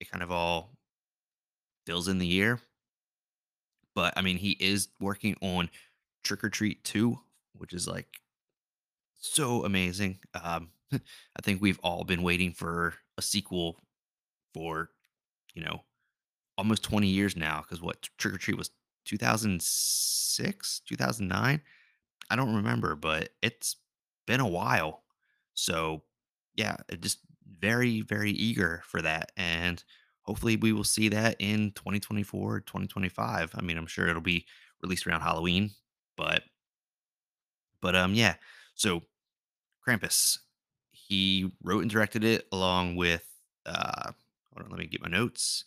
it 0.00 0.10
kind 0.10 0.22
of 0.22 0.30
all 0.32 0.72
fills 1.86 2.08
in 2.08 2.18
the 2.18 2.26
year. 2.26 2.60
But 3.94 4.14
I 4.16 4.22
mean, 4.22 4.36
he 4.38 4.52
is 4.52 4.88
working 5.00 5.36
on 5.42 5.70
Trick 6.22 6.44
'r 6.44 6.50
Treat 6.50 6.84
2, 6.84 7.18
which 7.54 7.72
is 7.72 7.86
like 7.88 8.20
so 9.18 9.64
amazing. 9.64 10.18
Um, 10.34 10.70
I 10.92 11.42
think 11.42 11.60
we've 11.60 11.80
all 11.82 12.04
been 12.04 12.22
waiting 12.22 12.52
for 12.52 12.94
a 13.16 13.22
sequel 13.22 13.80
for, 14.54 14.90
you 15.54 15.62
know, 15.64 15.82
almost 16.58 16.84
20 16.84 17.08
years 17.08 17.36
now. 17.36 17.62
Cause 17.70 17.82
what 17.82 18.08
Trick 18.18 18.34
'r 18.34 18.38
Treat 18.38 18.58
was 18.58 18.72
2006, 19.06 20.82
2009. 20.86 21.62
I 22.30 22.36
don't 22.36 22.56
remember, 22.56 22.96
but 22.96 23.30
it's 23.42 23.76
been 24.26 24.40
a 24.40 24.48
while. 24.48 25.04
So, 25.54 26.04
yeah, 26.56 26.76
just 27.00 27.20
very, 27.60 28.02
very 28.02 28.32
eager 28.32 28.82
for 28.86 29.02
that. 29.02 29.32
And 29.36 29.82
hopefully 30.22 30.56
we 30.56 30.72
will 30.72 30.84
see 30.84 31.08
that 31.10 31.36
in 31.40 31.72
2024, 31.72 32.60
2025. 32.62 33.52
I 33.54 33.62
mean, 33.62 33.78
I'm 33.78 33.86
sure 33.88 34.08
it'll 34.08 34.22
be 34.22 34.46
released 34.82 35.06
around 35.06 35.22
Halloween, 35.22 35.70
but 36.16 36.44
but 37.80 37.94
um 37.94 38.14
yeah. 38.14 38.34
So 38.74 39.02
Krampus, 39.86 40.38
he 40.92 41.52
wrote 41.62 41.82
and 41.82 41.90
directed 41.90 42.24
it 42.24 42.46
along 42.52 42.96
with 42.96 43.26
uh 43.66 44.12
hold 44.52 44.64
on, 44.66 44.70
let 44.70 44.80
me 44.80 44.86
get 44.86 45.02
my 45.02 45.08
notes. 45.10 45.64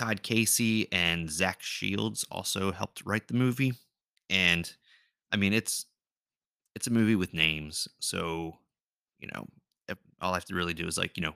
Todd 0.00 0.22
Casey 0.22 0.90
and 0.92 1.30
Zach 1.30 1.60
Shields 1.60 2.24
also 2.30 2.72
helped 2.72 3.02
write 3.04 3.28
the 3.28 3.34
movie. 3.34 3.74
And 4.30 4.72
I 5.30 5.36
mean, 5.36 5.52
it's 5.52 5.84
it's 6.74 6.86
a 6.86 6.90
movie 6.90 7.16
with 7.16 7.34
names. 7.34 7.86
So, 7.98 8.56
you 9.18 9.28
know, 9.34 9.46
all 10.22 10.32
I 10.32 10.36
have 10.36 10.46
to 10.46 10.54
really 10.54 10.72
do 10.72 10.86
is 10.86 10.96
like, 10.96 11.18
you 11.18 11.22
know, 11.22 11.34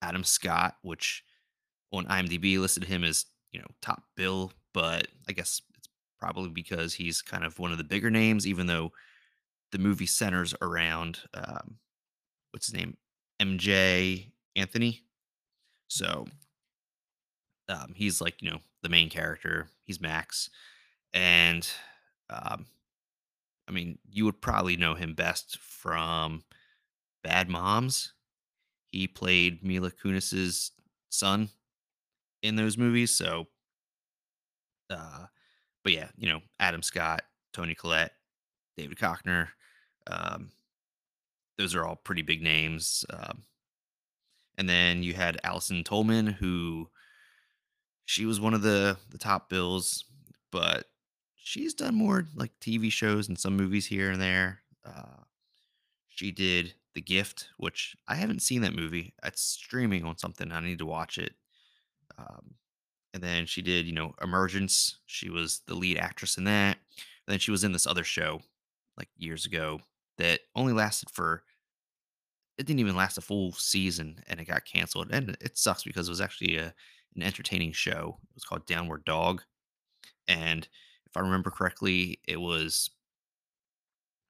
Adam 0.00 0.24
Scott, 0.24 0.76
which 0.80 1.22
on 1.92 2.06
IMDb 2.06 2.58
listed 2.58 2.84
him 2.84 3.04
as, 3.04 3.26
you 3.52 3.60
know, 3.60 3.66
top 3.82 4.02
bill, 4.16 4.52
but 4.72 5.08
I 5.28 5.32
guess 5.32 5.60
it's 5.76 5.88
probably 6.18 6.48
because 6.48 6.94
he's 6.94 7.20
kind 7.20 7.44
of 7.44 7.58
one 7.58 7.72
of 7.72 7.78
the 7.78 7.84
bigger 7.84 8.10
names, 8.10 8.46
even 8.46 8.66
though 8.66 8.90
the 9.70 9.78
movie 9.78 10.06
centers 10.06 10.54
around 10.62 11.20
um, 11.34 11.76
what's 12.52 12.68
his 12.68 12.74
name? 12.74 12.96
Emjay 13.38 14.30
Anthony. 14.56 15.02
So 15.88 16.24
um, 17.68 17.92
he's 17.94 18.20
like, 18.20 18.40
you 18.40 18.50
know, 18.50 18.58
the 18.82 18.88
main 18.88 19.10
character. 19.10 19.68
He's 19.84 20.00
Max. 20.00 20.50
And 21.12 21.68
um, 22.30 22.66
I 23.68 23.72
mean, 23.72 23.98
you 24.10 24.24
would 24.24 24.40
probably 24.40 24.76
know 24.76 24.94
him 24.94 25.14
best 25.14 25.58
from 25.58 26.44
Bad 27.22 27.48
Moms. 27.48 28.12
He 28.90 29.06
played 29.06 29.62
Mila 29.62 29.90
Kunis's 29.90 30.72
son 31.10 31.50
in 32.42 32.56
those 32.56 32.78
movies. 32.78 33.10
So, 33.10 33.46
uh, 34.90 35.26
but 35.84 35.92
yeah, 35.92 36.08
you 36.16 36.28
know, 36.28 36.40
Adam 36.58 36.82
Scott, 36.82 37.22
Toni 37.52 37.74
Collette, 37.74 38.12
David 38.76 38.98
Koechner, 38.98 39.48
um, 40.06 40.50
those 41.58 41.74
are 41.74 41.84
all 41.84 41.96
pretty 41.96 42.22
big 42.22 42.40
names. 42.40 43.04
Um, 43.10 43.42
and 44.56 44.68
then 44.68 45.02
you 45.02 45.12
had 45.14 45.38
Allison 45.44 45.84
Tolman, 45.84 46.26
who 46.26 46.88
she 48.08 48.24
was 48.24 48.40
one 48.40 48.54
of 48.54 48.62
the 48.62 48.96
the 49.10 49.18
top 49.18 49.50
bills, 49.50 50.06
but 50.50 50.86
she's 51.36 51.74
done 51.74 51.94
more 51.94 52.24
like 52.34 52.50
TV 52.58 52.90
shows 52.90 53.28
and 53.28 53.38
some 53.38 53.54
movies 53.54 53.84
here 53.84 54.10
and 54.10 54.20
there. 54.20 54.60
Uh, 54.82 55.24
she 56.08 56.32
did 56.32 56.72
The 56.94 57.02
Gift, 57.02 57.50
which 57.58 57.94
I 58.08 58.14
haven't 58.14 58.40
seen 58.40 58.62
that 58.62 58.74
movie. 58.74 59.12
It's 59.22 59.42
streaming 59.42 60.06
on 60.06 60.16
something. 60.16 60.50
I 60.50 60.60
need 60.60 60.78
to 60.78 60.86
watch 60.86 61.18
it. 61.18 61.34
Um, 62.16 62.54
and 63.12 63.22
then 63.22 63.44
she 63.44 63.60
did, 63.60 63.84
you 63.84 63.92
know, 63.92 64.14
Emergence. 64.22 65.00
She 65.04 65.28
was 65.28 65.60
the 65.66 65.74
lead 65.74 65.98
actress 65.98 66.38
in 66.38 66.44
that. 66.44 66.78
And 67.26 67.32
then 67.34 67.38
she 67.38 67.50
was 67.50 67.62
in 67.62 67.72
this 67.72 67.86
other 67.86 68.04
show 68.04 68.40
like 68.96 69.08
years 69.18 69.44
ago 69.44 69.80
that 70.16 70.40
only 70.56 70.72
lasted 70.72 71.10
for 71.10 71.42
it 72.56 72.64
didn't 72.66 72.80
even 72.80 72.96
last 72.96 73.18
a 73.18 73.20
full 73.20 73.52
season 73.52 74.24
and 74.28 74.40
it 74.40 74.46
got 74.46 74.64
canceled. 74.64 75.08
And 75.10 75.36
it 75.42 75.58
sucks 75.58 75.82
because 75.82 76.08
it 76.08 76.12
was 76.12 76.22
actually 76.22 76.56
a 76.56 76.72
an 77.16 77.22
entertaining 77.22 77.72
show. 77.72 78.18
It 78.30 78.34
was 78.34 78.44
called 78.44 78.66
Downward 78.66 79.04
Dog. 79.04 79.42
And 80.26 80.68
if 81.06 81.16
I 81.16 81.20
remember 81.20 81.50
correctly, 81.50 82.20
it 82.26 82.40
was 82.40 82.90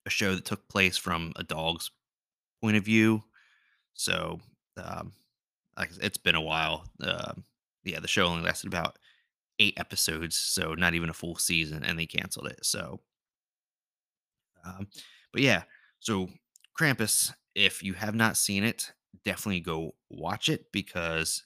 a 0.07 0.11
show 0.11 0.35
that 0.35 0.45
took 0.45 0.69
place 0.69 0.97
from 0.97 1.33
a 1.37 1.45
dog's 1.45 1.91
point 2.63 2.77
of 2.77 2.85
view. 2.85 3.25
So, 3.95 4.41
um, 4.77 5.13
like 5.77 5.91
it's 6.01 6.19
been 6.19 6.35
a 6.35 6.41
while. 6.41 6.85
Um, 7.01 7.45
yeah, 7.85 8.01
the 8.01 8.09
show 8.09 8.27
only 8.27 8.45
lasted 8.45 8.69
about 8.69 8.99
eight 9.59 9.75
episodes, 9.77 10.37
so 10.37 10.75
not 10.75 10.95
even 10.95 11.11
a 11.11 11.15
full 11.15 11.37
season, 11.37 11.85
and 11.85 11.99
they 11.99 12.07
canceled 12.07 12.49
it. 12.49 12.65
So, 12.65 13.01
um, 14.65 14.89
but 15.33 15.43
yeah, 15.43 15.63
so 16.01 16.29
Krampus, 16.79 17.33
if 17.55 17.83
you 17.83 17.95
have 17.95 18.15
not 18.15 18.37
seen 18.37 18.65
it, 18.65 18.93
definitely 19.25 19.61
go 19.61 19.95
watch 20.11 20.49
it 20.49 20.71
because 20.73 21.45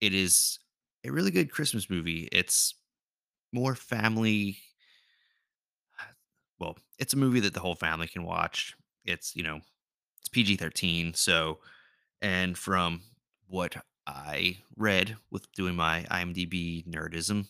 it 0.00 0.14
is 0.14 0.58
a 1.04 1.10
really 1.10 1.30
good 1.30 1.50
Christmas 1.50 1.90
movie. 1.90 2.28
It's 2.32 2.74
more 3.52 3.74
family. 3.74 4.58
Well, 6.58 6.76
it's 6.98 7.14
a 7.14 7.18
movie 7.18 7.40
that 7.40 7.54
the 7.54 7.60
whole 7.60 7.74
family 7.74 8.08
can 8.08 8.24
watch. 8.24 8.74
It's 9.04 9.34
you 9.36 9.42
know, 9.42 9.60
it's 10.20 10.28
PG 10.28 10.56
thirteen. 10.56 11.14
So, 11.14 11.58
and 12.22 12.56
from 12.58 13.02
what 13.46 13.76
I 14.06 14.58
read 14.76 15.16
with 15.30 15.50
doing 15.52 15.76
my 15.76 16.06
IMDb 16.10 16.86
nerdism, 16.86 17.46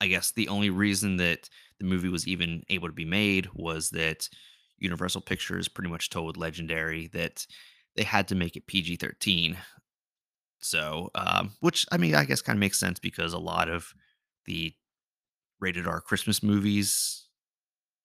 I 0.00 0.06
guess 0.06 0.30
the 0.30 0.48
only 0.48 0.70
reason 0.70 1.16
that 1.18 1.48
the 1.78 1.84
movie 1.84 2.08
was 2.08 2.26
even 2.26 2.62
able 2.68 2.88
to 2.88 2.94
be 2.94 3.04
made 3.04 3.48
was 3.54 3.90
that 3.90 4.28
Universal 4.78 5.22
Pictures 5.22 5.68
pretty 5.68 5.90
much 5.90 6.10
told 6.10 6.36
Legendary 6.36 7.08
that 7.08 7.46
they 7.96 8.02
had 8.02 8.28
to 8.28 8.34
make 8.34 8.56
it 8.56 8.66
PG 8.66 8.96
13. 8.96 9.58
So, 10.60 11.10
um, 11.14 11.52
which 11.60 11.86
I 11.90 11.96
mean, 11.96 12.14
I 12.14 12.24
guess 12.24 12.42
kind 12.42 12.56
of 12.56 12.60
makes 12.60 12.78
sense 12.78 12.98
because 12.98 13.32
a 13.32 13.38
lot 13.38 13.68
of 13.68 13.94
the 14.46 14.74
rated 15.60 15.86
R 15.86 16.00
Christmas 16.00 16.42
movies 16.42 17.26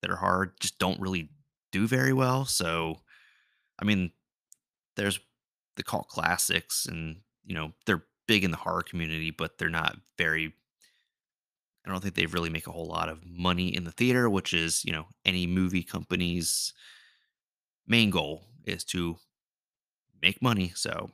that 0.02 0.10
are 0.10 0.16
hard 0.16 0.52
just 0.60 0.78
don't 0.78 1.00
really 1.00 1.30
do 1.72 1.86
very 1.86 2.12
well. 2.12 2.44
So, 2.44 3.00
I 3.80 3.84
mean, 3.84 4.12
there's 4.96 5.20
the 5.76 5.82
cult 5.82 6.08
classics, 6.08 6.86
and 6.86 7.20
you 7.44 7.54
know 7.54 7.72
they're 7.86 8.04
big 8.26 8.44
in 8.44 8.50
the 8.50 8.56
horror 8.56 8.82
community, 8.82 9.30
but 9.30 9.58
they're 9.58 9.68
not 9.68 9.96
very 10.18 10.54
I 11.86 11.90
don't 11.90 12.00
think 12.00 12.14
they 12.16 12.26
really 12.26 12.50
make 12.50 12.66
a 12.66 12.72
whole 12.72 12.86
lot 12.86 13.08
of 13.08 13.24
money 13.24 13.68
in 13.74 13.84
the 13.84 13.92
theater, 13.92 14.28
which 14.28 14.52
is, 14.52 14.84
you 14.84 14.92
know, 14.92 15.06
any 15.24 15.46
movie 15.46 15.84
company's 15.84 16.72
main 17.86 18.10
goal 18.10 18.42
is 18.64 18.82
to 18.84 19.18
make 20.20 20.42
money. 20.42 20.72
So, 20.74 21.10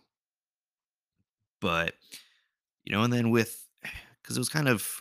but 1.62 1.94
you 2.84 2.92
know, 2.92 3.02
and 3.04 3.12
then 3.12 3.30
with 3.30 3.66
because 4.20 4.36
it 4.36 4.40
was 4.40 4.50
kind 4.50 4.68
of 4.68 5.00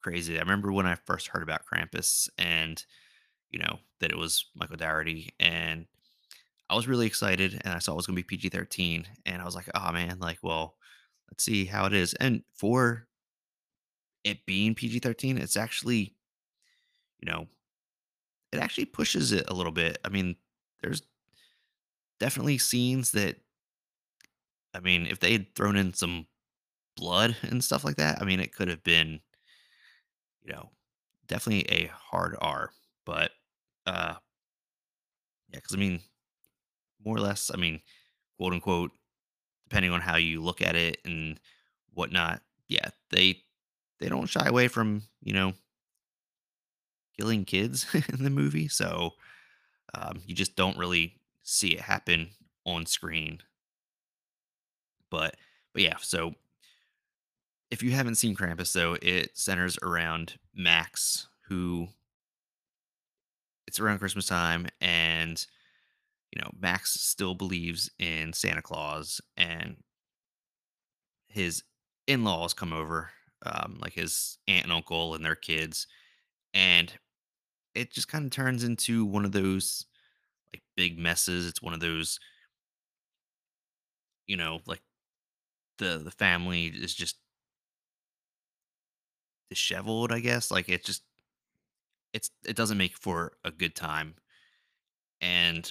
crazy. 0.00 0.36
I 0.36 0.42
remember 0.42 0.72
when 0.72 0.86
I 0.86 0.94
first 0.94 1.28
heard 1.28 1.42
about 1.42 1.62
Krampus 1.66 2.28
and 2.38 2.84
you 3.50 3.58
know 3.58 3.80
that 3.98 4.12
it 4.12 4.18
was 4.18 4.46
Michael 4.54 4.76
Dougherty, 4.76 5.30
and 5.40 5.86
I 6.70 6.76
was 6.76 6.86
really 6.86 7.06
excited, 7.06 7.60
and 7.64 7.74
I 7.74 7.78
saw 7.78 7.92
it 7.92 7.96
was 7.96 8.06
going 8.06 8.16
to 8.16 8.22
be 8.22 8.36
PG 8.36 8.50
thirteen, 8.50 9.06
and 9.26 9.42
I 9.42 9.44
was 9.44 9.56
like, 9.56 9.68
oh 9.74 9.90
man, 9.90 10.18
like, 10.20 10.38
well, 10.42 10.76
let's 11.30 11.42
see 11.42 11.64
how 11.64 11.86
it 11.86 11.92
is. 11.92 12.14
And 12.14 12.42
for 12.54 13.08
it 14.22 14.44
being 14.46 14.74
PG 14.74 15.00
thirteen, 15.00 15.38
it's 15.38 15.56
actually, 15.56 16.14
you 17.20 17.30
know, 17.30 17.46
it 18.52 18.58
actually 18.58 18.84
pushes 18.84 19.32
it 19.32 19.48
a 19.48 19.54
little 19.54 19.72
bit. 19.72 19.98
I 20.04 20.10
mean, 20.10 20.36
there's 20.82 21.02
definitely 22.20 22.58
scenes 22.58 23.12
that, 23.12 23.36
I 24.74 24.80
mean, 24.80 25.06
if 25.06 25.20
they 25.20 25.32
had 25.32 25.54
thrown 25.54 25.76
in 25.76 25.94
some 25.94 26.26
blood 26.96 27.36
and 27.42 27.64
stuff 27.64 27.84
like 27.84 27.96
that, 27.96 28.20
I 28.22 28.26
mean, 28.26 28.40
it 28.40 28.54
could 28.54 28.68
have 28.68 28.84
been, 28.84 29.20
you 30.42 30.52
know, 30.52 30.70
definitely 31.26 31.66
a 31.70 31.88
hard 31.88 32.36
R. 32.40 32.72
But 33.04 33.32
uh 33.86 34.14
yeah, 35.52 35.58
because 35.58 35.74
I 35.74 35.78
mean, 35.78 36.00
more 37.04 37.16
or 37.16 37.20
less, 37.20 37.50
I 37.52 37.56
mean, 37.56 37.80
quote 38.38 38.52
unquote, 38.52 38.92
depending 39.68 39.92
on 39.92 40.00
how 40.00 40.16
you 40.16 40.42
look 40.42 40.62
at 40.62 40.76
it 40.76 40.98
and 41.04 41.40
whatnot, 41.94 42.42
yeah, 42.68 42.90
they 43.10 43.42
they 44.00 44.08
don't 44.08 44.28
shy 44.28 44.46
away 44.46 44.68
from, 44.68 45.02
you 45.22 45.32
know, 45.34 45.54
killing 47.16 47.44
kids 47.44 47.86
in 48.08 48.24
the 48.24 48.30
movie. 48.30 48.68
So 48.68 49.12
um, 49.94 50.22
you 50.26 50.34
just 50.34 50.56
don't 50.56 50.78
really 50.78 51.16
see 51.42 51.70
it 51.74 51.80
happen 51.80 52.30
on 52.66 52.86
screen. 52.86 53.40
But 55.10 55.36
but 55.72 55.82
yeah, 55.82 55.96
so 56.00 56.34
if 57.70 57.82
you 57.82 57.90
haven't 57.92 58.16
seen 58.16 58.34
Krampus 58.36 58.72
though, 58.72 58.96
it 59.00 59.36
centers 59.36 59.78
around 59.82 60.38
Max, 60.54 61.28
who 61.48 61.88
it's 63.66 63.80
around 63.80 63.98
Christmas 63.98 64.26
time, 64.26 64.66
and 64.80 65.44
you 66.32 66.40
know 66.40 66.50
Max 66.58 66.94
still 67.00 67.34
believes 67.34 67.90
in 67.98 68.32
Santa 68.32 68.62
Claus, 68.62 69.20
and 69.36 69.76
his 71.28 71.62
in-laws 72.06 72.54
come 72.54 72.72
over, 72.72 73.10
um, 73.44 73.78
like 73.80 73.92
his 73.92 74.38
aunt 74.48 74.64
and 74.64 74.72
uncle 74.72 75.14
and 75.14 75.24
their 75.24 75.34
kids, 75.34 75.86
and 76.54 76.92
it 77.74 77.92
just 77.92 78.08
kind 78.08 78.24
of 78.24 78.30
turns 78.30 78.64
into 78.64 79.04
one 79.04 79.24
of 79.24 79.32
those 79.32 79.86
like 80.52 80.62
big 80.76 80.98
messes. 80.98 81.46
It's 81.46 81.62
one 81.62 81.74
of 81.74 81.80
those, 81.80 82.18
you 84.26 84.36
know, 84.36 84.60
like 84.66 84.82
the 85.78 86.00
the 86.04 86.10
family 86.10 86.66
is 86.66 86.94
just 86.94 87.16
disheveled, 89.50 90.12
I 90.12 90.20
guess. 90.20 90.50
Like 90.50 90.68
it 90.68 90.84
just 90.84 91.02
it's 92.12 92.30
it 92.44 92.56
doesn't 92.56 92.78
make 92.78 92.96
for 92.96 93.32
a 93.44 93.50
good 93.50 93.74
time. 93.74 94.14
And 95.20 95.70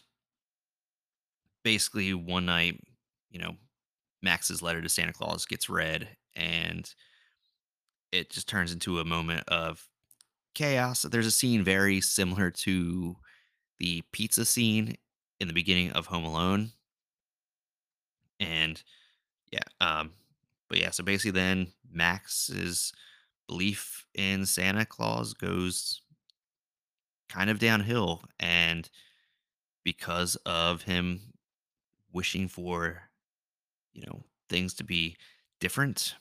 basically 1.63 2.13
one 2.13 2.46
night, 2.46 2.80
you 3.30 3.39
know, 3.39 3.56
Max's 4.22 4.62
letter 4.62 4.82
to 4.82 4.89
Santa 4.89 5.13
Claus 5.13 5.46
gets 5.46 5.70
read 5.70 6.08
and 6.36 6.93
it 8.12 8.30
just 8.30 8.48
turns 8.48 8.72
into 8.72 9.00
a 9.00 9.06
moment 9.06 9.43
of 9.48 9.88
chaos. 10.56 11.04
There's 11.04 11.28
a 11.28 11.32
scene 11.32 11.63
very 11.63 12.02
similar 12.02 12.52
to 12.52 13.15
the 13.80 14.04
pizza 14.12 14.46
scene 14.46 14.96
in 15.39 15.48
the 15.48 15.54
beginning 15.54 15.91
of 15.91 16.08
Home 16.08 16.24
Alone. 16.24 16.72
And 18.39 18.82
yeah, 19.51 19.60
um, 19.79 20.12
but 20.69 20.79
yeah, 20.79 20.91
so 20.91 21.03
basically 21.03 21.31
then 21.31 21.67
Max's 21.91 22.93
belief 23.47 24.05
in 24.13 24.45
Santa 24.45 24.86
Claus 24.86 25.33
goes 25.33 26.01
kind 27.29 27.49
of 27.49 27.60
downhill. 27.60 28.23
And 28.39 28.89
because 29.83 30.36
of 30.45 30.83
him 30.83 31.33
wishing 32.12 32.47
for, 32.47 33.03
you 33.93 34.03
know, 34.05 34.23
things 34.49 34.73
to 34.75 34.83
be 34.83 35.17
different 35.60 36.15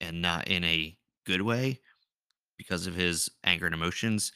and 0.00 0.22
not 0.22 0.48
in 0.48 0.64
a 0.64 0.96
good 1.24 1.42
way 1.42 1.80
because 2.56 2.86
of 2.86 2.94
his 2.94 3.30
anger 3.44 3.66
and 3.66 3.74
emotions, 3.74 4.32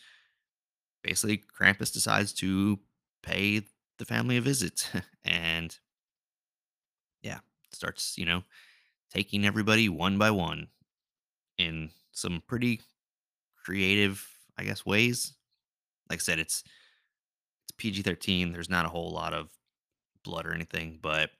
basically 1.02 1.42
Krampus 1.59 1.92
decides 1.92 2.33
to 2.35 2.78
pay 3.22 3.62
the 3.98 4.04
family 4.04 4.37
a 4.37 4.40
visit 4.40 4.90
and 5.24 5.78
starts, 7.72 8.16
you 8.16 8.24
know, 8.24 8.42
taking 9.12 9.44
everybody 9.44 9.88
one 9.88 10.18
by 10.18 10.30
one 10.30 10.68
in 11.59 11.90
some 12.12 12.42
pretty 12.46 12.80
creative, 13.62 14.26
I 14.56 14.64
guess, 14.64 14.87
ways. 14.87 15.35
Like 16.09 16.18
I 16.18 16.22
said, 16.22 16.38
it's 16.38 16.64
it's 17.64 17.72
PG-13. 17.76 18.52
There's 18.52 18.70
not 18.70 18.87
a 18.87 18.88
whole 18.90 19.11
lot 19.11 19.33
of 19.35 19.50
blood 20.24 20.46
or 20.46 20.54
anything, 20.54 20.98
but 21.00 21.30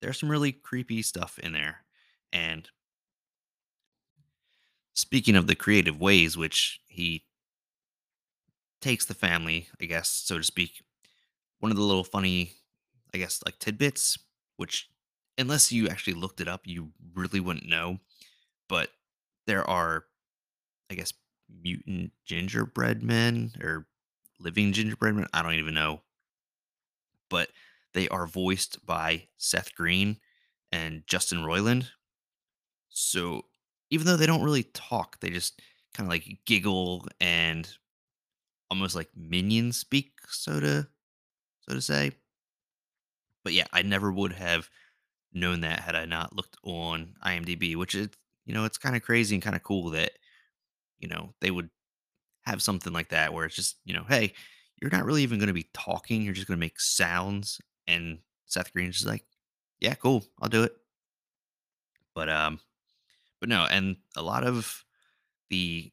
there's 0.00 0.18
some 0.18 0.30
really 0.30 0.52
creepy 0.52 1.02
stuff 1.02 1.38
in 1.38 1.52
there. 1.52 1.84
And 2.32 2.68
speaking 4.94 5.36
of 5.36 5.46
the 5.46 5.54
creative 5.54 6.00
ways 6.00 6.36
which 6.36 6.80
he 6.88 7.24
takes 8.80 9.04
the 9.04 9.14
family, 9.14 9.68
I 9.80 9.84
guess, 9.84 10.08
so 10.08 10.38
to 10.38 10.44
speak, 10.44 10.82
one 11.58 11.70
of 11.70 11.76
the 11.76 11.84
little 11.84 12.04
funny, 12.04 12.52
I 13.12 13.18
guess, 13.18 13.40
like 13.44 13.58
tidbits, 13.58 14.18
which 14.56 14.88
unless 15.40 15.72
you 15.72 15.88
actually 15.88 16.14
looked 16.14 16.40
it 16.40 16.48
up, 16.48 16.62
you 16.64 16.90
really 17.14 17.40
wouldn't 17.40 17.68
know. 17.68 17.98
But 18.68 18.90
there 19.46 19.68
are, 19.68 20.04
I 20.90 20.94
guess, 20.94 21.12
mutant 21.62 22.12
gingerbread 22.24 23.02
men 23.02 23.52
or 23.62 23.86
living 24.38 24.72
gingerbread 24.72 25.14
men. 25.14 25.26
I 25.32 25.42
don't 25.42 25.54
even 25.54 25.74
know. 25.74 26.02
But 27.28 27.48
they 27.94 28.08
are 28.08 28.26
voiced 28.26 28.84
by 28.86 29.28
Seth 29.38 29.74
Green 29.74 30.18
and 30.70 31.02
Justin 31.06 31.38
Roiland. 31.38 31.88
So 32.90 33.46
even 33.90 34.06
though 34.06 34.16
they 34.16 34.26
don't 34.26 34.44
really 34.44 34.64
talk, 34.74 35.20
they 35.20 35.30
just 35.30 35.60
kind 35.94 36.06
of 36.06 36.10
like 36.10 36.38
giggle 36.44 37.06
and 37.20 37.68
almost 38.70 38.94
like 38.94 39.08
minion 39.16 39.72
speak, 39.72 40.12
so 40.28 40.60
to 40.60 40.86
so 41.68 41.74
to 41.74 41.80
say. 41.80 42.12
But 43.42 43.52
yeah, 43.52 43.66
I 43.72 43.82
never 43.82 44.12
would 44.12 44.32
have 44.32 44.68
known 45.32 45.60
that 45.60 45.80
had 45.80 45.94
I 45.94 46.04
not 46.06 46.34
looked 46.34 46.56
on 46.64 47.14
IMDb, 47.24 47.76
which 47.76 47.94
is 47.94 48.08
you 48.46 48.54
know, 48.54 48.64
it's 48.64 48.78
kind 48.78 48.96
of 48.96 49.02
crazy 49.02 49.36
and 49.36 49.42
kind 49.42 49.54
of 49.56 49.62
cool 49.62 49.90
that 49.90 50.12
you 50.98 51.08
know 51.08 51.34
they 51.40 51.50
would 51.50 51.70
have 52.42 52.62
something 52.62 52.92
like 52.92 53.10
that 53.10 53.32
where 53.32 53.44
it's 53.44 53.56
just 53.56 53.76
you 53.84 53.94
know, 53.94 54.04
hey, 54.08 54.32
you're 54.80 54.90
not 54.90 55.04
really 55.04 55.22
even 55.22 55.38
going 55.38 55.48
to 55.48 55.54
be 55.54 55.68
talking, 55.74 56.22
you're 56.22 56.34
just 56.34 56.46
going 56.46 56.58
to 56.58 56.60
make 56.66 56.80
sounds, 56.80 57.60
and 57.86 58.18
Seth 58.46 58.72
Green's 58.72 58.96
just 58.96 59.06
like, 59.08 59.24
yeah, 59.80 59.94
cool, 59.94 60.24
I'll 60.40 60.48
do 60.48 60.62
it. 60.64 60.74
But 62.14 62.28
um, 62.28 62.60
but 63.40 63.48
no, 63.48 63.66
and 63.70 63.96
a 64.16 64.22
lot 64.22 64.44
of 64.44 64.84
the 65.50 65.92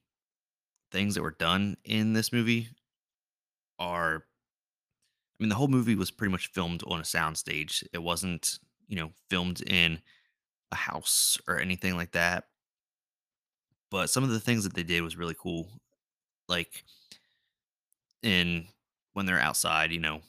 things 0.91 1.15
that 1.15 1.23
were 1.23 1.31
done 1.31 1.77
in 1.85 2.13
this 2.13 2.31
movie 2.33 2.69
are 3.79 4.25
I 5.39 5.43
mean, 5.43 5.49
the 5.49 5.55
whole 5.55 5.67
movie 5.67 5.95
was 5.95 6.09
pretty 6.09 6.31
much 6.31 6.47
filmed 6.47 6.83
on 6.87 6.99
a 6.99 7.03
soundstage. 7.03 7.83
It 7.93 8.01
wasn't, 8.01 8.57
you 8.87 8.95
know, 8.95 9.11
filmed 9.29 9.61
in 9.61 9.99
a 10.71 10.75
house 10.75 11.37
or 11.47 11.59
anything 11.59 11.95
like 11.95 12.11
that. 12.11 12.45
But 13.89 14.09
some 14.09 14.23
of 14.23 14.29
the 14.29 14.39
things 14.39 14.63
that 14.63 14.73
they 14.73 14.83
did 14.83 15.01
was 15.01 15.17
really 15.17 15.35
cool. 15.37 15.69
Like 16.47 16.83
in 18.23 18.67
when 19.13 19.25
they're 19.25 19.39
outside, 19.39 19.91
you 19.91 19.99
know, 19.99 20.21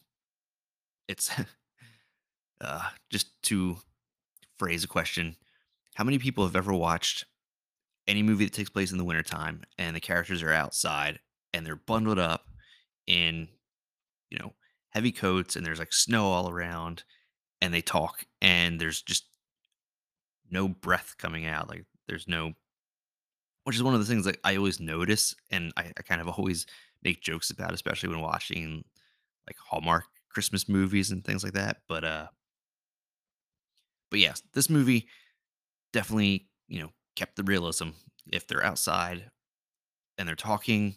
it's 1.09 1.31
uh 2.61 2.89
just 3.11 3.41
to 3.45 3.77
phrase 4.59 4.85
a 4.85 4.89
question. 4.89 5.37
How 5.95 6.05
many 6.05 6.19
people 6.19 6.45
have 6.45 6.57
ever 6.57 6.73
watched 6.73 7.25
any 8.07 8.23
movie 8.23 8.45
that 8.45 8.55
takes 8.55 8.71
place 8.71 8.93
in 8.93 8.99
the 8.99 9.05
wintertime 9.05 9.63
and 9.79 9.95
the 9.95 10.01
characters 10.01 10.43
are 10.43 10.53
outside 10.53 11.21
and 11.53 11.67
they're 11.67 11.77
bundled 11.77 12.19
up 12.19 12.47
in, 13.07 13.49
you 14.31 14.39
know, 14.39 14.55
heavy 14.91 15.13
coats 15.13 15.57
and 15.57 15.67
there's 15.67 15.79
like 15.79 15.93
snow 15.93 16.27
all 16.27 16.51
around 16.51 17.05
and 17.61 17.75
they 17.75 17.83
talk 17.83 18.25
and 18.41 18.81
there's 18.81 19.03
just 19.03 19.25
no 20.51 20.69
breath 20.69 21.17
coming 21.19 21.47
out. 21.47 21.69
Like 21.69 21.85
there's 22.07 22.29
no, 22.29 22.53
which 23.65 23.77
is 23.77 23.83
one 23.83 23.95
of 23.95 24.01
the 24.01 24.07
things 24.07 24.25
that 24.25 24.39
I 24.45 24.57
always 24.57 24.81
notice 24.81 25.35
and 25.51 25.73
I, 25.77 25.93
I 25.97 26.03
kind 26.03 26.21
of 26.21 26.29
always 26.39 26.67
make 27.03 27.23
jokes 27.23 27.51
about, 27.51 27.75
especially 27.75 28.09
when 28.09 28.21
watching 28.21 28.85
like 29.47 29.57
Hallmark 29.59 30.05
Christmas 30.31 30.69
movies 30.69 31.11
and 31.11 31.25
things 31.25 31.45
like 31.45 31.55
that. 31.55 31.79
But, 31.89 32.05
uh, 32.05 32.27
but 34.11 34.21
yes, 34.21 34.43
this 34.55 34.71
movie 34.71 35.09
definitely, 35.93 36.49
you 36.67 36.81
know, 36.81 36.91
kept 37.17 37.37
the 37.37 37.43
realism. 37.43 37.91
If 38.31 38.47
they're 38.47 38.65
outside 38.65 39.31
and 40.17 40.29
they're 40.29 40.37
talking, 40.37 40.97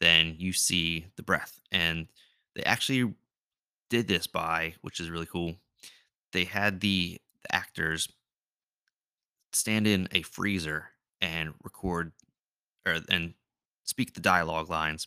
then 0.00 0.36
you 0.38 0.52
see 0.52 1.06
the 1.16 1.22
breath. 1.22 1.58
And 1.72 2.08
they 2.54 2.62
actually 2.62 3.14
did 3.88 4.08
this 4.08 4.26
by, 4.26 4.74
which 4.82 5.00
is 5.00 5.10
really 5.10 5.26
cool. 5.26 5.56
They 6.32 6.44
had 6.44 6.80
the, 6.80 7.20
the 7.42 7.54
actors 7.54 8.08
stand 9.52 9.86
in 9.86 10.08
a 10.12 10.22
freezer 10.22 10.90
and 11.20 11.54
record 11.62 12.12
or 12.86 12.98
and 13.08 13.34
speak 13.84 14.14
the 14.14 14.20
dialogue 14.20 14.68
lines 14.68 15.06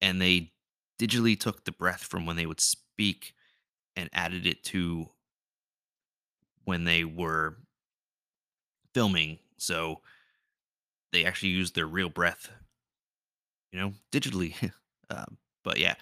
and 0.00 0.20
they 0.20 0.52
digitally 1.00 1.38
took 1.38 1.64
the 1.64 1.72
breath 1.72 2.02
from 2.02 2.26
when 2.26 2.36
they 2.36 2.46
would 2.46 2.60
speak 2.60 3.34
and 3.96 4.08
added 4.12 4.46
it 4.46 4.62
to 4.64 5.10
when 6.64 6.84
they 6.84 7.04
were 7.04 7.56
filming. 8.94 9.38
So 9.58 10.00
they 11.12 11.24
actually 11.24 11.50
used 11.50 11.74
their 11.74 11.86
real 11.86 12.08
breath, 12.08 12.50
you 13.72 13.80
know, 13.80 13.92
digitally. 14.12 14.72
um, 15.10 15.36
but 15.64 15.78
yeah, 15.78 15.94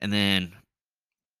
and 0.00 0.12
then 0.12 0.52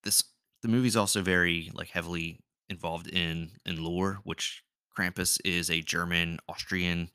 this 0.02 0.24
the 0.62 0.68
movie's 0.68 0.96
also 0.96 1.22
very 1.22 1.70
like 1.74 1.88
heavily 1.88 2.40
involved 2.68 3.08
in 3.08 3.50
in 3.64 3.82
lore, 3.82 4.20
which 4.24 4.62
Krampus 4.96 5.38
is 5.44 5.70
a 5.70 5.80
German 5.80 6.38
Austrian, 6.48 7.10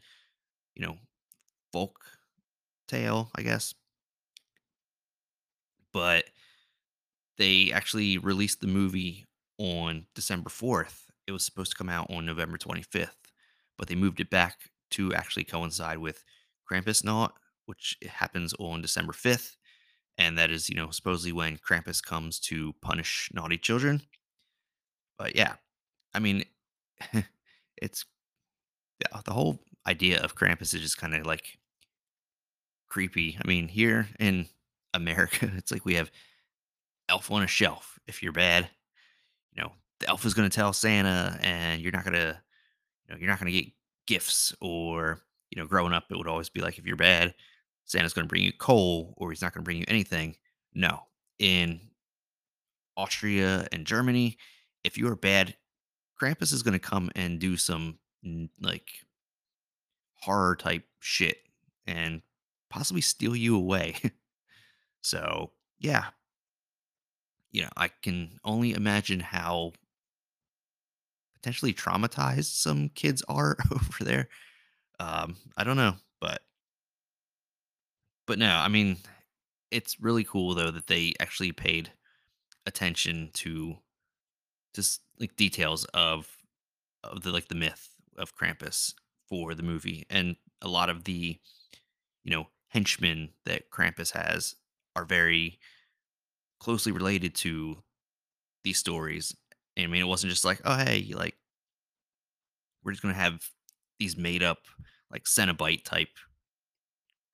you 0.75 0.85
know, 0.85 0.97
folk 1.71 1.99
tale, 2.87 3.29
I 3.35 3.41
guess. 3.41 3.73
But 5.91 6.25
they 7.37 7.71
actually 7.71 8.17
released 8.17 8.61
the 8.61 8.67
movie 8.67 9.25
on 9.57 10.05
December 10.15 10.49
4th. 10.49 11.05
It 11.27 11.31
was 11.31 11.43
supposed 11.43 11.71
to 11.71 11.77
come 11.77 11.89
out 11.89 12.09
on 12.09 12.25
November 12.25 12.57
25th, 12.57 13.09
but 13.77 13.87
they 13.87 13.95
moved 13.95 14.19
it 14.19 14.29
back 14.29 14.71
to 14.91 15.13
actually 15.13 15.43
coincide 15.43 15.97
with 15.97 16.23
Krampusnacht, 16.69 17.31
which 17.65 17.97
happens 18.07 18.53
on 18.59 18.81
December 18.81 19.13
5th. 19.13 19.55
And 20.17 20.37
that 20.37 20.51
is, 20.51 20.69
you 20.69 20.75
know, 20.75 20.91
supposedly 20.91 21.31
when 21.31 21.57
Krampus 21.57 22.03
comes 22.03 22.39
to 22.41 22.73
punish 22.81 23.29
naughty 23.33 23.57
children. 23.57 24.01
But 25.17 25.35
yeah, 25.35 25.55
I 26.13 26.19
mean, 26.19 26.43
it's 27.81 28.05
the 29.25 29.33
whole 29.33 29.59
idea 29.87 30.21
of 30.21 30.35
Krampus 30.35 30.73
is 30.73 30.81
just 30.81 30.97
kind 30.97 31.15
of 31.15 31.25
like 31.25 31.57
creepy. 32.89 33.37
I 33.43 33.47
mean, 33.47 33.67
here 33.67 34.07
in 34.19 34.47
America, 34.93 35.51
it's 35.57 35.71
like 35.71 35.85
we 35.85 35.95
have 35.95 36.11
elf 37.09 37.31
on 37.31 37.43
a 37.43 37.47
shelf. 37.47 37.99
If 38.07 38.21
you're 38.21 38.31
bad, 38.31 38.69
you 39.53 39.63
know, 39.63 39.71
the 39.99 40.09
elf 40.09 40.25
is 40.25 40.33
going 40.33 40.49
to 40.49 40.55
tell 40.55 40.73
Santa, 40.73 41.39
and 41.41 41.81
you're 41.81 41.91
not 41.91 42.03
going 42.03 42.13
to, 42.13 42.39
you 43.07 43.13
know, 43.13 43.19
you're 43.19 43.29
not 43.29 43.39
going 43.39 43.51
to 43.51 43.61
get 43.61 43.73
gifts. 44.07 44.53
Or, 44.61 45.21
you 45.49 45.61
know, 45.61 45.67
growing 45.67 45.93
up, 45.93 46.05
it 46.09 46.17
would 46.17 46.27
always 46.27 46.49
be 46.49 46.61
like, 46.61 46.77
if 46.77 46.85
you're 46.85 46.95
bad, 46.95 47.33
Santa's 47.85 48.13
going 48.13 48.25
to 48.25 48.29
bring 48.29 48.43
you 48.43 48.53
coal, 48.53 49.13
or 49.17 49.29
he's 49.29 49.41
not 49.41 49.53
going 49.53 49.63
to 49.63 49.65
bring 49.65 49.77
you 49.77 49.85
anything. 49.87 50.35
No, 50.73 51.01
in 51.39 51.81
Austria 52.95 53.67
and 53.71 53.85
Germany, 53.85 54.37
if 54.83 54.97
you're 54.97 55.15
bad, 55.15 55.55
Krampus 56.19 56.53
is 56.53 56.63
going 56.63 56.73
to 56.73 56.79
come 56.79 57.11
and 57.15 57.39
do 57.39 57.57
some 57.57 57.99
like 58.61 58.89
horror 60.21 60.55
type 60.55 60.85
shit 60.99 61.37
and 61.85 62.21
possibly 62.69 63.01
steal 63.01 63.35
you 63.35 63.55
away. 63.55 63.95
so, 65.01 65.51
yeah, 65.79 66.05
you 67.51 67.61
know, 67.61 67.69
I 67.77 67.89
can 67.89 68.39
only 68.43 68.73
imagine 68.73 69.19
how 69.19 69.73
potentially 71.35 71.73
traumatized 71.73 72.55
some 72.55 72.89
kids 72.89 73.21
are 73.27 73.57
over 73.71 74.03
there. 74.03 74.29
Um, 74.99 75.35
I 75.57 75.63
don't 75.63 75.77
know, 75.77 75.95
but 76.21 76.41
but 78.25 78.39
no, 78.39 78.49
I 78.49 78.67
mean, 78.67 78.97
it's 79.71 79.99
really 79.99 80.23
cool 80.23 80.53
though 80.53 80.71
that 80.71 80.87
they 80.87 81.13
actually 81.19 81.51
paid 81.51 81.91
attention 82.65 83.29
to 83.33 83.77
just 84.73 85.01
like 85.19 85.35
details 85.35 85.85
of 85.93 86.27
of 87.03 87.23
the 87.23 87.31
like 87.31 87.47
the 87.47 87.55
myth 87.55 87.89
of 88.17 88.35
Krampus 88.35 88.93
for 89.27 89.53
the 89.55 89.63
movie, 89.63 90.05
and 90.09 90.35
a 90.61 90.67
lot 90.67 90.89
of 90.89 91.03
the 91.03 91.39
you 92.23 92.31
know 92.31 92.47
henchmen 92.69 93.29
that 93.45 93.69
Krampus 93.71 94.11
has 94.11 94.55
are 94.95 95.05
very 95.05 95.59
closely 96.59 96.91
related 96.91 97.35
to 97.35 97.77
these 98.63 98.77
stories. 98.77 99.35
And, 99.75 99.85
I 99.85 99.89
mean, 99.89 100.01
it 100.01 100.07
wasn't 100.07 100.31
just 100.31 100.45
like, 100.45 100.61
oh 100.65 100.77
hey, 100.77 101.11
like 101.15 101.35
we're 102.83 102.91
just 102.91 103.01
gonna 103.01 103.13
have 103.13 103.49
these 103.99 104.17
made 104.17 104.43
up 104.43 104.59
like 105.11 105.23
Cenobite 105.23 105.83
type 105.83 106.09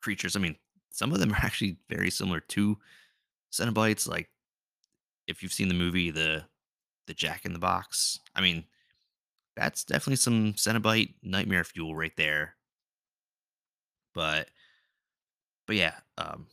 creatures. 0.01 0.35
I 0.35 0.39
mean, 0.39 0.55
some 0.99 1.13
of 1.13 1.19
them 1.19 1.31
are 1.33 1.37
actually 1.41 1.77
very 1.89 2.11
similar 2.11 2.41
to 2.41 2.77
Cenobites. 3.53 4.07
Like 4.07 4.29
if 5.27 5.41
you've 5.41 5.53
seen 5.53 5.69
the 5.69 5.73
movie 5.73 6.11
the 6.11 6.43
the 7.07 7.13
Jack 7.13 7.45
in 7.45 7.53
the 7.53 7.59
Box, 7.59 8.19
I 8.35 8.41
mean, 8.41 8.65
that's 9.55 9.85
definitely 9.85 10.17
some 10.17 10.53
Cenobite 10.53 11.13
nightmare 11.23 11.63
fuel 11.63 11.95
right 11.95 12.15
there. 12.17 12.55
But 14.13 14.49
but 15.65 15.77
yeah, 15.77 15.95
um, 16.17 16.47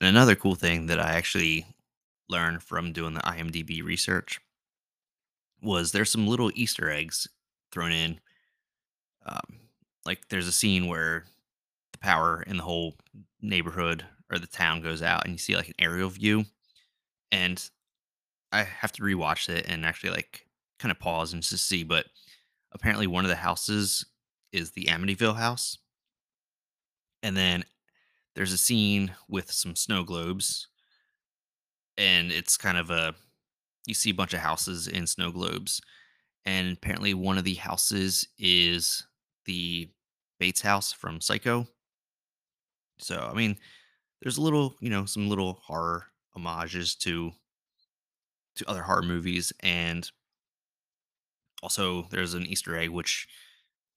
and 0.00 0.08
another 0.10 0.36
cool 0.36 0.54
thing 0.54 0.86
that 0.86 1.00
I 1.00 1.12
actually 1.12 1.64
learned 2.28 2.62
from 2.62 2.92
doing 2.92 3.14
the 3.14 3.20
IMDb 3.20 3.82
research 3.82 4.38
was 5.62 5.92
there's 5.92 6.10
some 6.10 6.28
little 6.28 6.50
Easter 6.54 6.90
eggs 6.90 7.26
thrown 7.72 7.92
in. 7.92 8.20
Um, 9.24 9.60
like 10.04 10.28
there's 10.28 10.48
a 10.48 10.52
scene 10.52 10.86
where 10.86 11.24
power 12.00 12.42
in 12.46 12.56
the 12.56 12.62
whole 12.62 12.96
neighborhood 13.40 14.04
or 14.30 14.38
the 14.38 14.46
town 14.46 14.80
goes 14.80 15.02
out, 15.02 15.24
and 15.24 15.32
you 15.32 15.38
see 15.38 15.56
like 15.56 15.68
an 15.68 15.74
aerial 15.78 16.08
view, 16.08 16.44
and 17.32 17.68
I 18.52 18.62
have 18.62 18.92
to 18.92 19.02
rewatch 19.02 19.48
it 19.48 19.66
and 19.68 19.84
actually 19.84 20.10
like 20.10 20.46
kind 20.78 20.92
of 20.92 20.98
pause 20.98 21.32
and 21.32 21.42
just 21.42 21.66
see. 21.66 21.82
But 21.84 22.06
apparently, 22.72 23.06
one 23.06 23.24
of 23.24 23.28
the 23.28 23.36
houses 23.36 24.06
is 24.52 24.70
the 24.70 24.86
Amityville 24.86 25.36
house, 25.36 25.78
and 27.22 27.36
then 27.36 27.64
there's 28.34 28.52
a 28.52 28.58
scene 28.58 29.12
with 29.28 29.50
some 29.50 29.74
snow 29.74 30.04
globes, 30.04 30.68
and 31.98 32.30
it's 32.30 32.56
kind 32.56 32.78
of 32.78 32.90
a 32.90 33.14
you 33.86 33.94
see 33.94 34.10
a 34.10 34.14
bunch 34.14 34.34
of 34.34 34.40
houses 34.40 34.86
in 34.86 35.06
snow 35.06 35.32
globes, 35.32 35.80
and 36.44 36.76
apparently 36.76 37.14
one 37.14 37.38
of 37.38 37.44
the 37.44 37.54
houses 37.54 38.28
is 38.38 39.06
the 39.46 39.88
Bates 40.38 40.60
house 40.60 40.92
from 40.92 41.20
Psycho. 41.20 41.66
So 43.00 43.28
I 43.30 43.34
mean, 43.34 43.58
there's 44.22 44.38
a 44.38 44.42
little, 44.42 44.76
you 44.80 44.90
know, 44.90 45.04
some 45.06 45.28
little 45.28 45.60
horror 45.64 46.06
homages 46.34 46.94
to 46.96 47.32
to 48.56 48.68
other 48.68 48.82
horror 48.82 49.02
movies, 49.02 49.52
and 49.60 50.10
also 51.62 52.06
there's 52.10 52.34
an 52.34 52.46
Easter 52.46 52.76
egg 52.76 52.90
which 52.90 53.28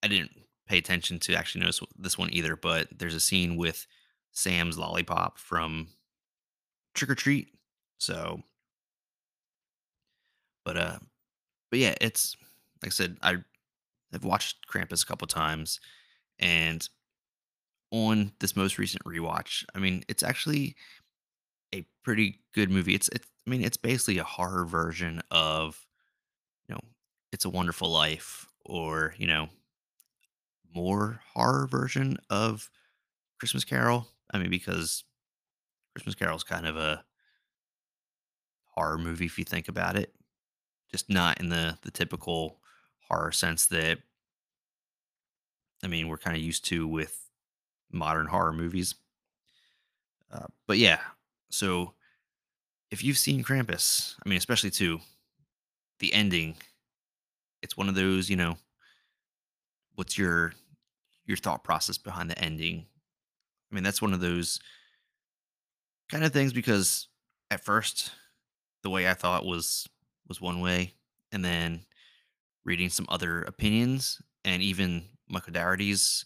I 0.02 0.08
didn't 0.08 0.32
pay 0.68 0.78
attention 0.78 1.20
to 1.20 1.36
actually 1.36 1.62
notice 1.62 1.82
this 1.98 2.18
one 2.18 2.34
either, 2.34 2.56
but 2.56 2.88
there's 2.98 3.16
a 3.16 3.20
scene 3.20 3.56
with 3.58 3.86
Sam's 4.32 4.78
lollipop 4.78 5.38
from 5.38 5.90
Trick 6.96 7.10
'r 7.10 7.16
Treat. 7.16 7.50
So, 8.00 8.44
but 10.66 10.78
uh, 10.78 11.00
but 11.72 11.80
yeah, 11.80 11.96
it's 12.02 12.36
like 12.84 12.88
I 12.88 12.94
said, 12.94 13.18
I 13.22 13.38
have 14.14 14.26
watched 14.26 14.68
Krampus 14.68 15.04
a 15.04 15.08
couple 15.08 15.28
times, 15.28 15.80
and 16.40 16.88
on 17.94 18.34
this 18.42 18.58
most 18.58 18.80
recent 18.80 19.06
rewatch, 19.06 19.66
I 19.76 19.80
mean, 19.80 20.04
it's 20.10 20.24
actually 20.24 20.76
a 21.74 21.86
pretty 22.04 22.40
good 22.54 22.70
movie. 22.70 22.96
It's 22.96 23.10
it's 23.10 23.28
I 23.48 23.50
mean, 23.50 23.64
it's 23.64 23.78
basically 23.78 24.20
a 24.20 24.24
horror 24.24 24.66
version 24.66 25.22
of 25.32 25.86
you 26.70 26.76
know, 26.76 26.82
It's 27.34 27.46
a 27.46 27.50
Wonderful 27.50 27.90
Life, 27.90 28.48
or 28.66 29.16
you 29.18 29.28
know, 29.28 29.50
more 30.74 31.22
horror 31.34 31.68
version 31.68 32.18
of 32.30 32.70
Christmas 33.40 33.64
Carol. 33.64 34.08
I 34.34 34.40
mean, 34.40 34.50
because 34.50 35.04
Christmas 35.96 36.16
Carol 36.16 36.38
is 36.38 36.44
kind 36.44 36.68
of 36.68 36.78
a 36.78 37.04
horror 38.76 38.98
movie 38.98 39.26
if 39.26 39.38
you 39.38 39.46
think 39.46 39.68
about 39.68 39.96
it, 39.96 40.14
just 40.92 41.10
not 41.10 41.40
in 41.40 41.50
the 41.50 41.78
the 41.84 41.92
typical 41.92 42.60
horror 43.10 43.32
sense 43.32 43.68
that 43.68 44.00
I 45.84 45.88
mean 45.88 46.08
we're 46.08 46.18
kind 46.18 46.36
of 46.36 46.44
used 46.44 46.66
to 46.66 46.88
with 46.88 47.23
modern 47.94 48.28
horror 48.28 48.54
movies. 48.54 48.96
Uh, 50.32 50.48
but 50.68 50.78
yeah, 50.78 51.00
so 51.50 51.94
if 52.92 53.04
you've 53.04 53.18
seen 53.18 53.44
Krampus, 53.44 54.16
I 54.26 54.30
mean, 54.30 54.38
especially 54.38 54.72
too 54.72 55.00
the 56.00 56.14
ending, 56.14 56.56
it's 57.62 57.78
one 57.78 57.88
of 57.88 57.96
those 57.96 58.30
you 58.30 58.36
know, 58.36 58.58
what's 59.96 60.18
your 60.18 60.54
your 61.26 61.38
thought 61.38 61.64
process 61.64 61.98
behind 61.98 62.30
the 62.30 62.40
ending? 62.40 62.86
I 63.72 63.76
mean, 63.76 63.84
that's 63.84 64.02
one 64.02 64.14
of 64.14 64.20
those 64.20 64.60
kind 66.10 66.24
of 66.24 66.34
things 66.34 66.54
because 66.54 67.08
at 67.50 67.64
first 67.64 68.12
the 68.82 68.90
way 68.90 69.08
I 69.08 69.14
thought 69.14 69.46
was 69.46 69.88
was 70.28 70.42
one 70.42 70.62
way, 70.62 70.94
and 71.32 71.44
then 71.44 71.86
reading 72.66 72.90
some 72.90 73.06
other 73.10 73.42
opinions 73.44 74.22
and 74.46 74.62
even 74.62 75.04
Michael 75.28 75.54
Dougherty's 75.54 76.26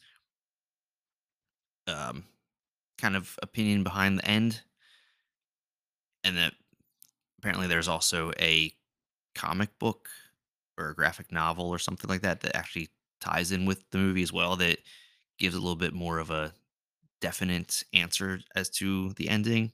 um, 1.87 2.25
kind 2.97 3.15
of 3.15 3.37
opinion 3.43 3.83
behind 3.83 4.19
the 4.19 4.27
end, 4.29 4.61
and 6.23 6.37
that 6.37 6.53
apparently 7.39 7.67
there's 7.67 7.87
also 7.87 8.31
a 8.39 8.73
comic 9.35 9.77
book 9.79 10.09
or 10.77 10.89
a 10.89 10.95
graphic 10.95 11.31
novel 11.31 11.67
or 11.69 11.79
something 11.79 12.09
like 12.09 12.21
that 12.21 12.41
that 12.41 12.55
actually 12.55 12.89
ties 13.21 13.51
in 13.51 13.65
with 13.65 13.83
the 13.91 13.97
movie 13.97 14.23
as 14.23 14.33
well 14.33 14.55
that 14.55 14.79
gives 15.39 15.55
a 15.55 15.59
little 15.59 15.75
bit 15.75 15.93
more 15.93 16.19
of 16.19 16.31
a 16.31 16.53
definite 17.21 17.83
answer 17.93 18.41
as 18.55 18.69
to 18.69 19.13
the 19.13 19.29
ending. 19.29 19.71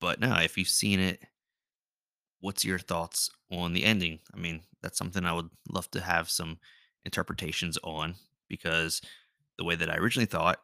But 0.00 0.18
no, 0.20 0.34
if 0.36 0.58
you've 0.58 0.68
seen 0.68 0.98
it, 1.00 1.22
what's 2.40 2.64
your 2.64 2.78
thoughts 2.78 3.30
on 3.50 3.72
the 3.72 3.84
ending? 3.84 4.20
I 4.34 4.38
mean, 4.38 4.62
that's 4.82 4.98
something 4.98 5.24
I 5.24 5.32
would 5.32 5.50
love 5.68 5.90
to 5.92 6.00
have 6.00 6.30
some 6.30 6.58
interpretations 7.04 7.78
on 7.82 8.14
because 8.48 9.00
the 9.58 9.64
way 9.64 9.76
that 9.76 9.90
I 9.90 9.96
originally 9.96 10.26
thought, 10.26 10.60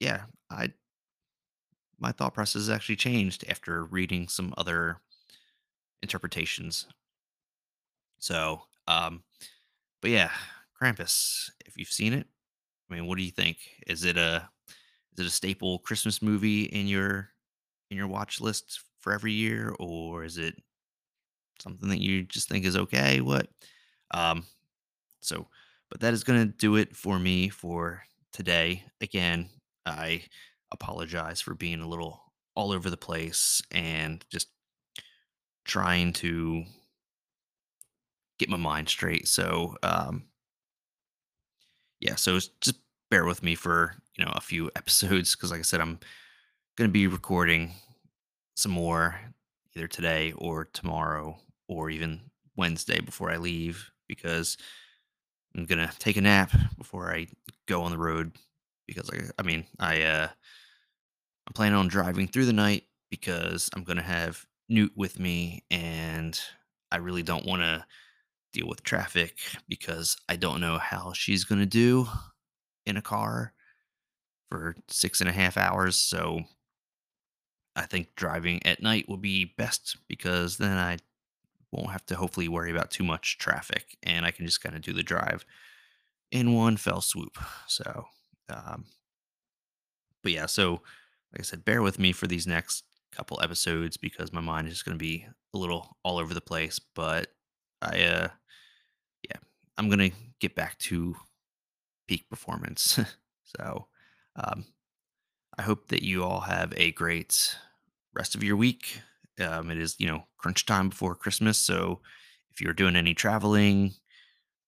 yeah, 0.00 0.22
I 0.50 0.72
my 1.98 2.12
thought 2.12 2.34
process 2.34 2.62
has 2.62 2.70
actually 2.70 2.96
changed 2.96 3.44
after 3.48 3.84
reading 3.84 4.28
some 4.28 4.52
other 4.58 5.00
interpretations. 6.02 6.86
So, 8.18 8.62
um, 8.88 9.22
but 10.02 10.10
yeah, 10.10 10.30
Krampus. 10.80 11.50
If 11.66 11.76
you've 11.76 11.88
seen 11.88 12.12
it, 12.12 12.26
I 12.90 12.94
mean, 12.94 13.06
what 13.06 13.16
do 13.16 13.24
you 13.24 13.30
think? 13.30 13.58
Is 13.86 14.04
it 14.04 14.16
a 14.16 14.48
is 15.16 15.24
it 15.24 15.26
a 15.26 15.30
staple 15.30 15.78
Christmas 15.78 16.20
movie 16.20 16.64
in 16.64 16.86
your 16.86 17.30
in 17.90 17.96
your 17.96 18.08
watch 18.08 18.40
list 18.40 18.80
for 19.00 19.12
every 19.12 19.32
year, 19.32 19.74
or 19.78 20.24
is 20.24 20.38
it 20.38 20.54
something 21.60 21.88
that 21.88 22.00
you 22.00 22.22
just 22.24 22.48
think 22.48 22.64
is 22.64 22.76
okay? 22.76 23.20
What? 23.20 23.48
Um, 24.10 24.44
so, 25.20 25.48
but 25.90 26.00
that 26.00 26.14
is 26.14 26.24
going 26.24 26.40
to 26.40 26.56
do 26.58 26.76
it 26.76 26.96
for 26.96 27.18
me 27.18 27.48
for 27.48 28.02
today. 28.32 28.84
Again, 29.00 29.48
I 29.86 30.24
apologize 30.72 31.40
for 31.40 31.54
being 31.54 31.80
a 31.80 31.88
little 31.88 32.20
all 32.54 32.72
over 32.72 32.90
the 32.90 32.96
place 32.96 33.62
and 33.70 34.24
just 34.30 34.48
trying 35.64 36.12
to 36.14 36.64
get 38.38 38.48
my 38.48 38.56
mind 38.56 38.88
straight. 38.88 39.28
So, 39.28 39.76
um, 39.82 40.24
yeah, 42.00 42.16
so 42.16 42.38
just 42.60 42.78
bear 43.10 43.24
with 43.24 43.42
me 43.42 43.54
for 43.54 43.94
you 44.16 44.24
know 44.24 44.32
a 44.34 44.40
few 44.40 44.70
episodes 44.76 45.34
because, 45.34 45.50
like 45.50 45.60
I 45.60 45.64
said, 45.64 45.80
I'm 45.80 45.98
going 46.76 46.88
to 46.88 46.92
be 46.92 47.06
recording 47.06 47.72
some 48.56 48.72
more 48.72 49.18
either 49.76 49.88
today 49.88 50.32
or 50.36 50.64
tomorrow 50.64 51.36
or 51.68 51.90
even 51.90 52.20
Wednesday 52.56 53.00
before 53.00 53.30
I 53.30 53.36
leave 53.36 53.90
because 54.06 54.56
I'm 55.56 55.66
gonna 55.66 55.90
take 55.98 56.16
a 56.16 56.20
nap 56.20 56.52
before 56.76 57.12
I 57.12 57.28
go 57.66 57.82
on 57.82 57.90
the 57.90 57.98
road 57.98 58.32
because 58.86 59.10
I, 59.10 59.30
I 59.38 59.42
mean 59.42 59.64
I 59.78 60.02
uh 60.02 60.28
I'm 61.46 61.52
planning 61.54 61.78
on 61.78 61.88
driving 61.88 62.28
through 62.28 62.46
the 62.46 62.52
night 62.52 62.84
because 63.10 63.70
I'm 63.74 63.84
gonna 63.84 64.02
have 64.02 64.44
Newt 64.68 64.92
with 64.96 65.18
me 65.18 65.64
and 65.70 66.38
I 66.90 66.96
really 66.96 67.22
don't 67.22 67.46
want 67.46 67.62
to 67.62 67.84
deal 68.52 68.66
with 68.66 68.82
traffic 68.82 69.38
because 69.68 70.16
I 70.28 70.36
don't 70.36 70.60
know 70.60 70.78
how 70.78 71.12
she's 71.12 71.44
gonna 71.44 71.66
do 71.66 72.06
in 72.86 72.96
a 72.96 73.02
car 73.02 73.52
for 74.50 74.76
six 74.88 75.20
and 75.20 75.28
a 75.28 75.32
half 75.32 75.56
hours. 75.56 75.96
So 75.96 76.44
I 77.76 77.86
think 77.86 78.14
driving 78.14 78.64
at 78.64 78.82
night 78.82 79.08
will 79.08 79.16
be 79.16 79.52
best 79.56 79.96
because 80.08 80.58
then 80.58 80.78
I 80.78 80.98
won't 81.72 81.90
have 81.90 82.06
to 82.06 82.14
hopefully 82.14 82.48
worry 82.48 82.70
about 82.70 82.90
too 82.90 83.04
much 83.04 83.38
traffic 83.38 83.96
and 84.02 84.24
I 84.24 84.30
can 84.30 84.46
just 84.46 84.62
kind 84.62 84.76
of 84.76 84.82
do 84.82 84.92
the 84.92 85.02
drive 85.02 85.44
in 86.30 86.54
one 86.54 86.76
fell 86.76 87.00
swoop. 87.00 87.36
So, 87.66 88.06
um, 88.48 88.84
but 90.22 90.32
yeah, 90.32 90.46
so 90.46 90.72
like 91.32 91.40
I 91.40 91.42
said, 91.42 91.64
bear 91.64 91.82
with 91.82 91.98
me 91.98 92.12
for 92.12 92.26
these 92.26 92.46
next 92.46 92.84
couple 93.12 93.40
episodes 93.42 93.96
because 93.96 94.32
my 94.32 94.40
mind 94.40 94.68
is 94.68 94.82
going 94.82 94.96
to 94.98 95.02
be 95.02 95.26
a 95.54 95.58
little 95.58 95.96
all 96.02 96.18
over 96.18 96.34
the 96.34 96.40
place. 96.40 96.80
But 96.94 97.28
I, 97.82 98.02
uh, 98.02 98.28
yeah, 99.28 99.36
I'm 99.76 99.88
gonna 99.88 100.10
get 100.40 100.54
back 100.54 100.78
to 100.78 101.14
peak 102.08 102.28
performance. 102.28 102.98
so, 103.58 103.86
um, 104.36 104.64
I 105.58 105.62
hope 105.62 105.88
that 105.88 106.02
you 106.02 106.24
all 106.24 106.40
have 106.40 106.72
a 106.76 106.92
great 106.92 107.56
rest 108.14 108.34
of 108.34 108.42
your 108.42 108.56
week. 108.56 109.00
Um, 109.40 109.70
it 109.70 109.78
is, 109.78 109.96
you 109.98 110.06
know, 110.06 110.24
crunch 110.38 110.66
time 110.66 110.88
before 110.88 111.14
Christmas. 111.14 111.58
So 111.58 112.00
if 112.50 112.60
you're 112.60 112.72
doing 112.72 112.96
any 112.96 113.14
traveling 113.14 113.94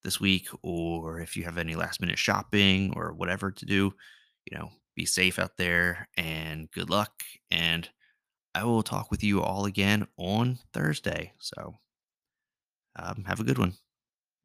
this 0.07 0.21
week 0.21 0.49
or 0.62 1.21
if 1.21 1.37
you 1.37 1.45
have 1.45 1.59
any 1.59 1.75
last 1.75 2.01
minute 2.01 2.19
shopping 2.19 2.95
or 2.97 3.12
whatever 3.12 3.51
to 3.51 3.66
do, 3.66 3.92
you 4.51 4.57
know, 4.57 4.71
be 4.95 5.05
safe 5.05 5.38
out 5.38 5.57
there 5.59 6.09
and 6.16 6.71
good 6.71 6.88
luck. 6.88 7.12
And 7.51 7.88
I 8.55 8.64
will 8.64 8.83
talk 8.85 9.11
with 9.11 9.23
you 9.25 9.42
all 9.42 9.66
again 9.66 10.07
on 10.16 10.59
Thursday. 10.73 11.33
So 11.38 11.75
um, 12.97 13.25
have 13.27 13.40
a 13.40 13.45
good 13.45 13.59
one. 13.59 13.75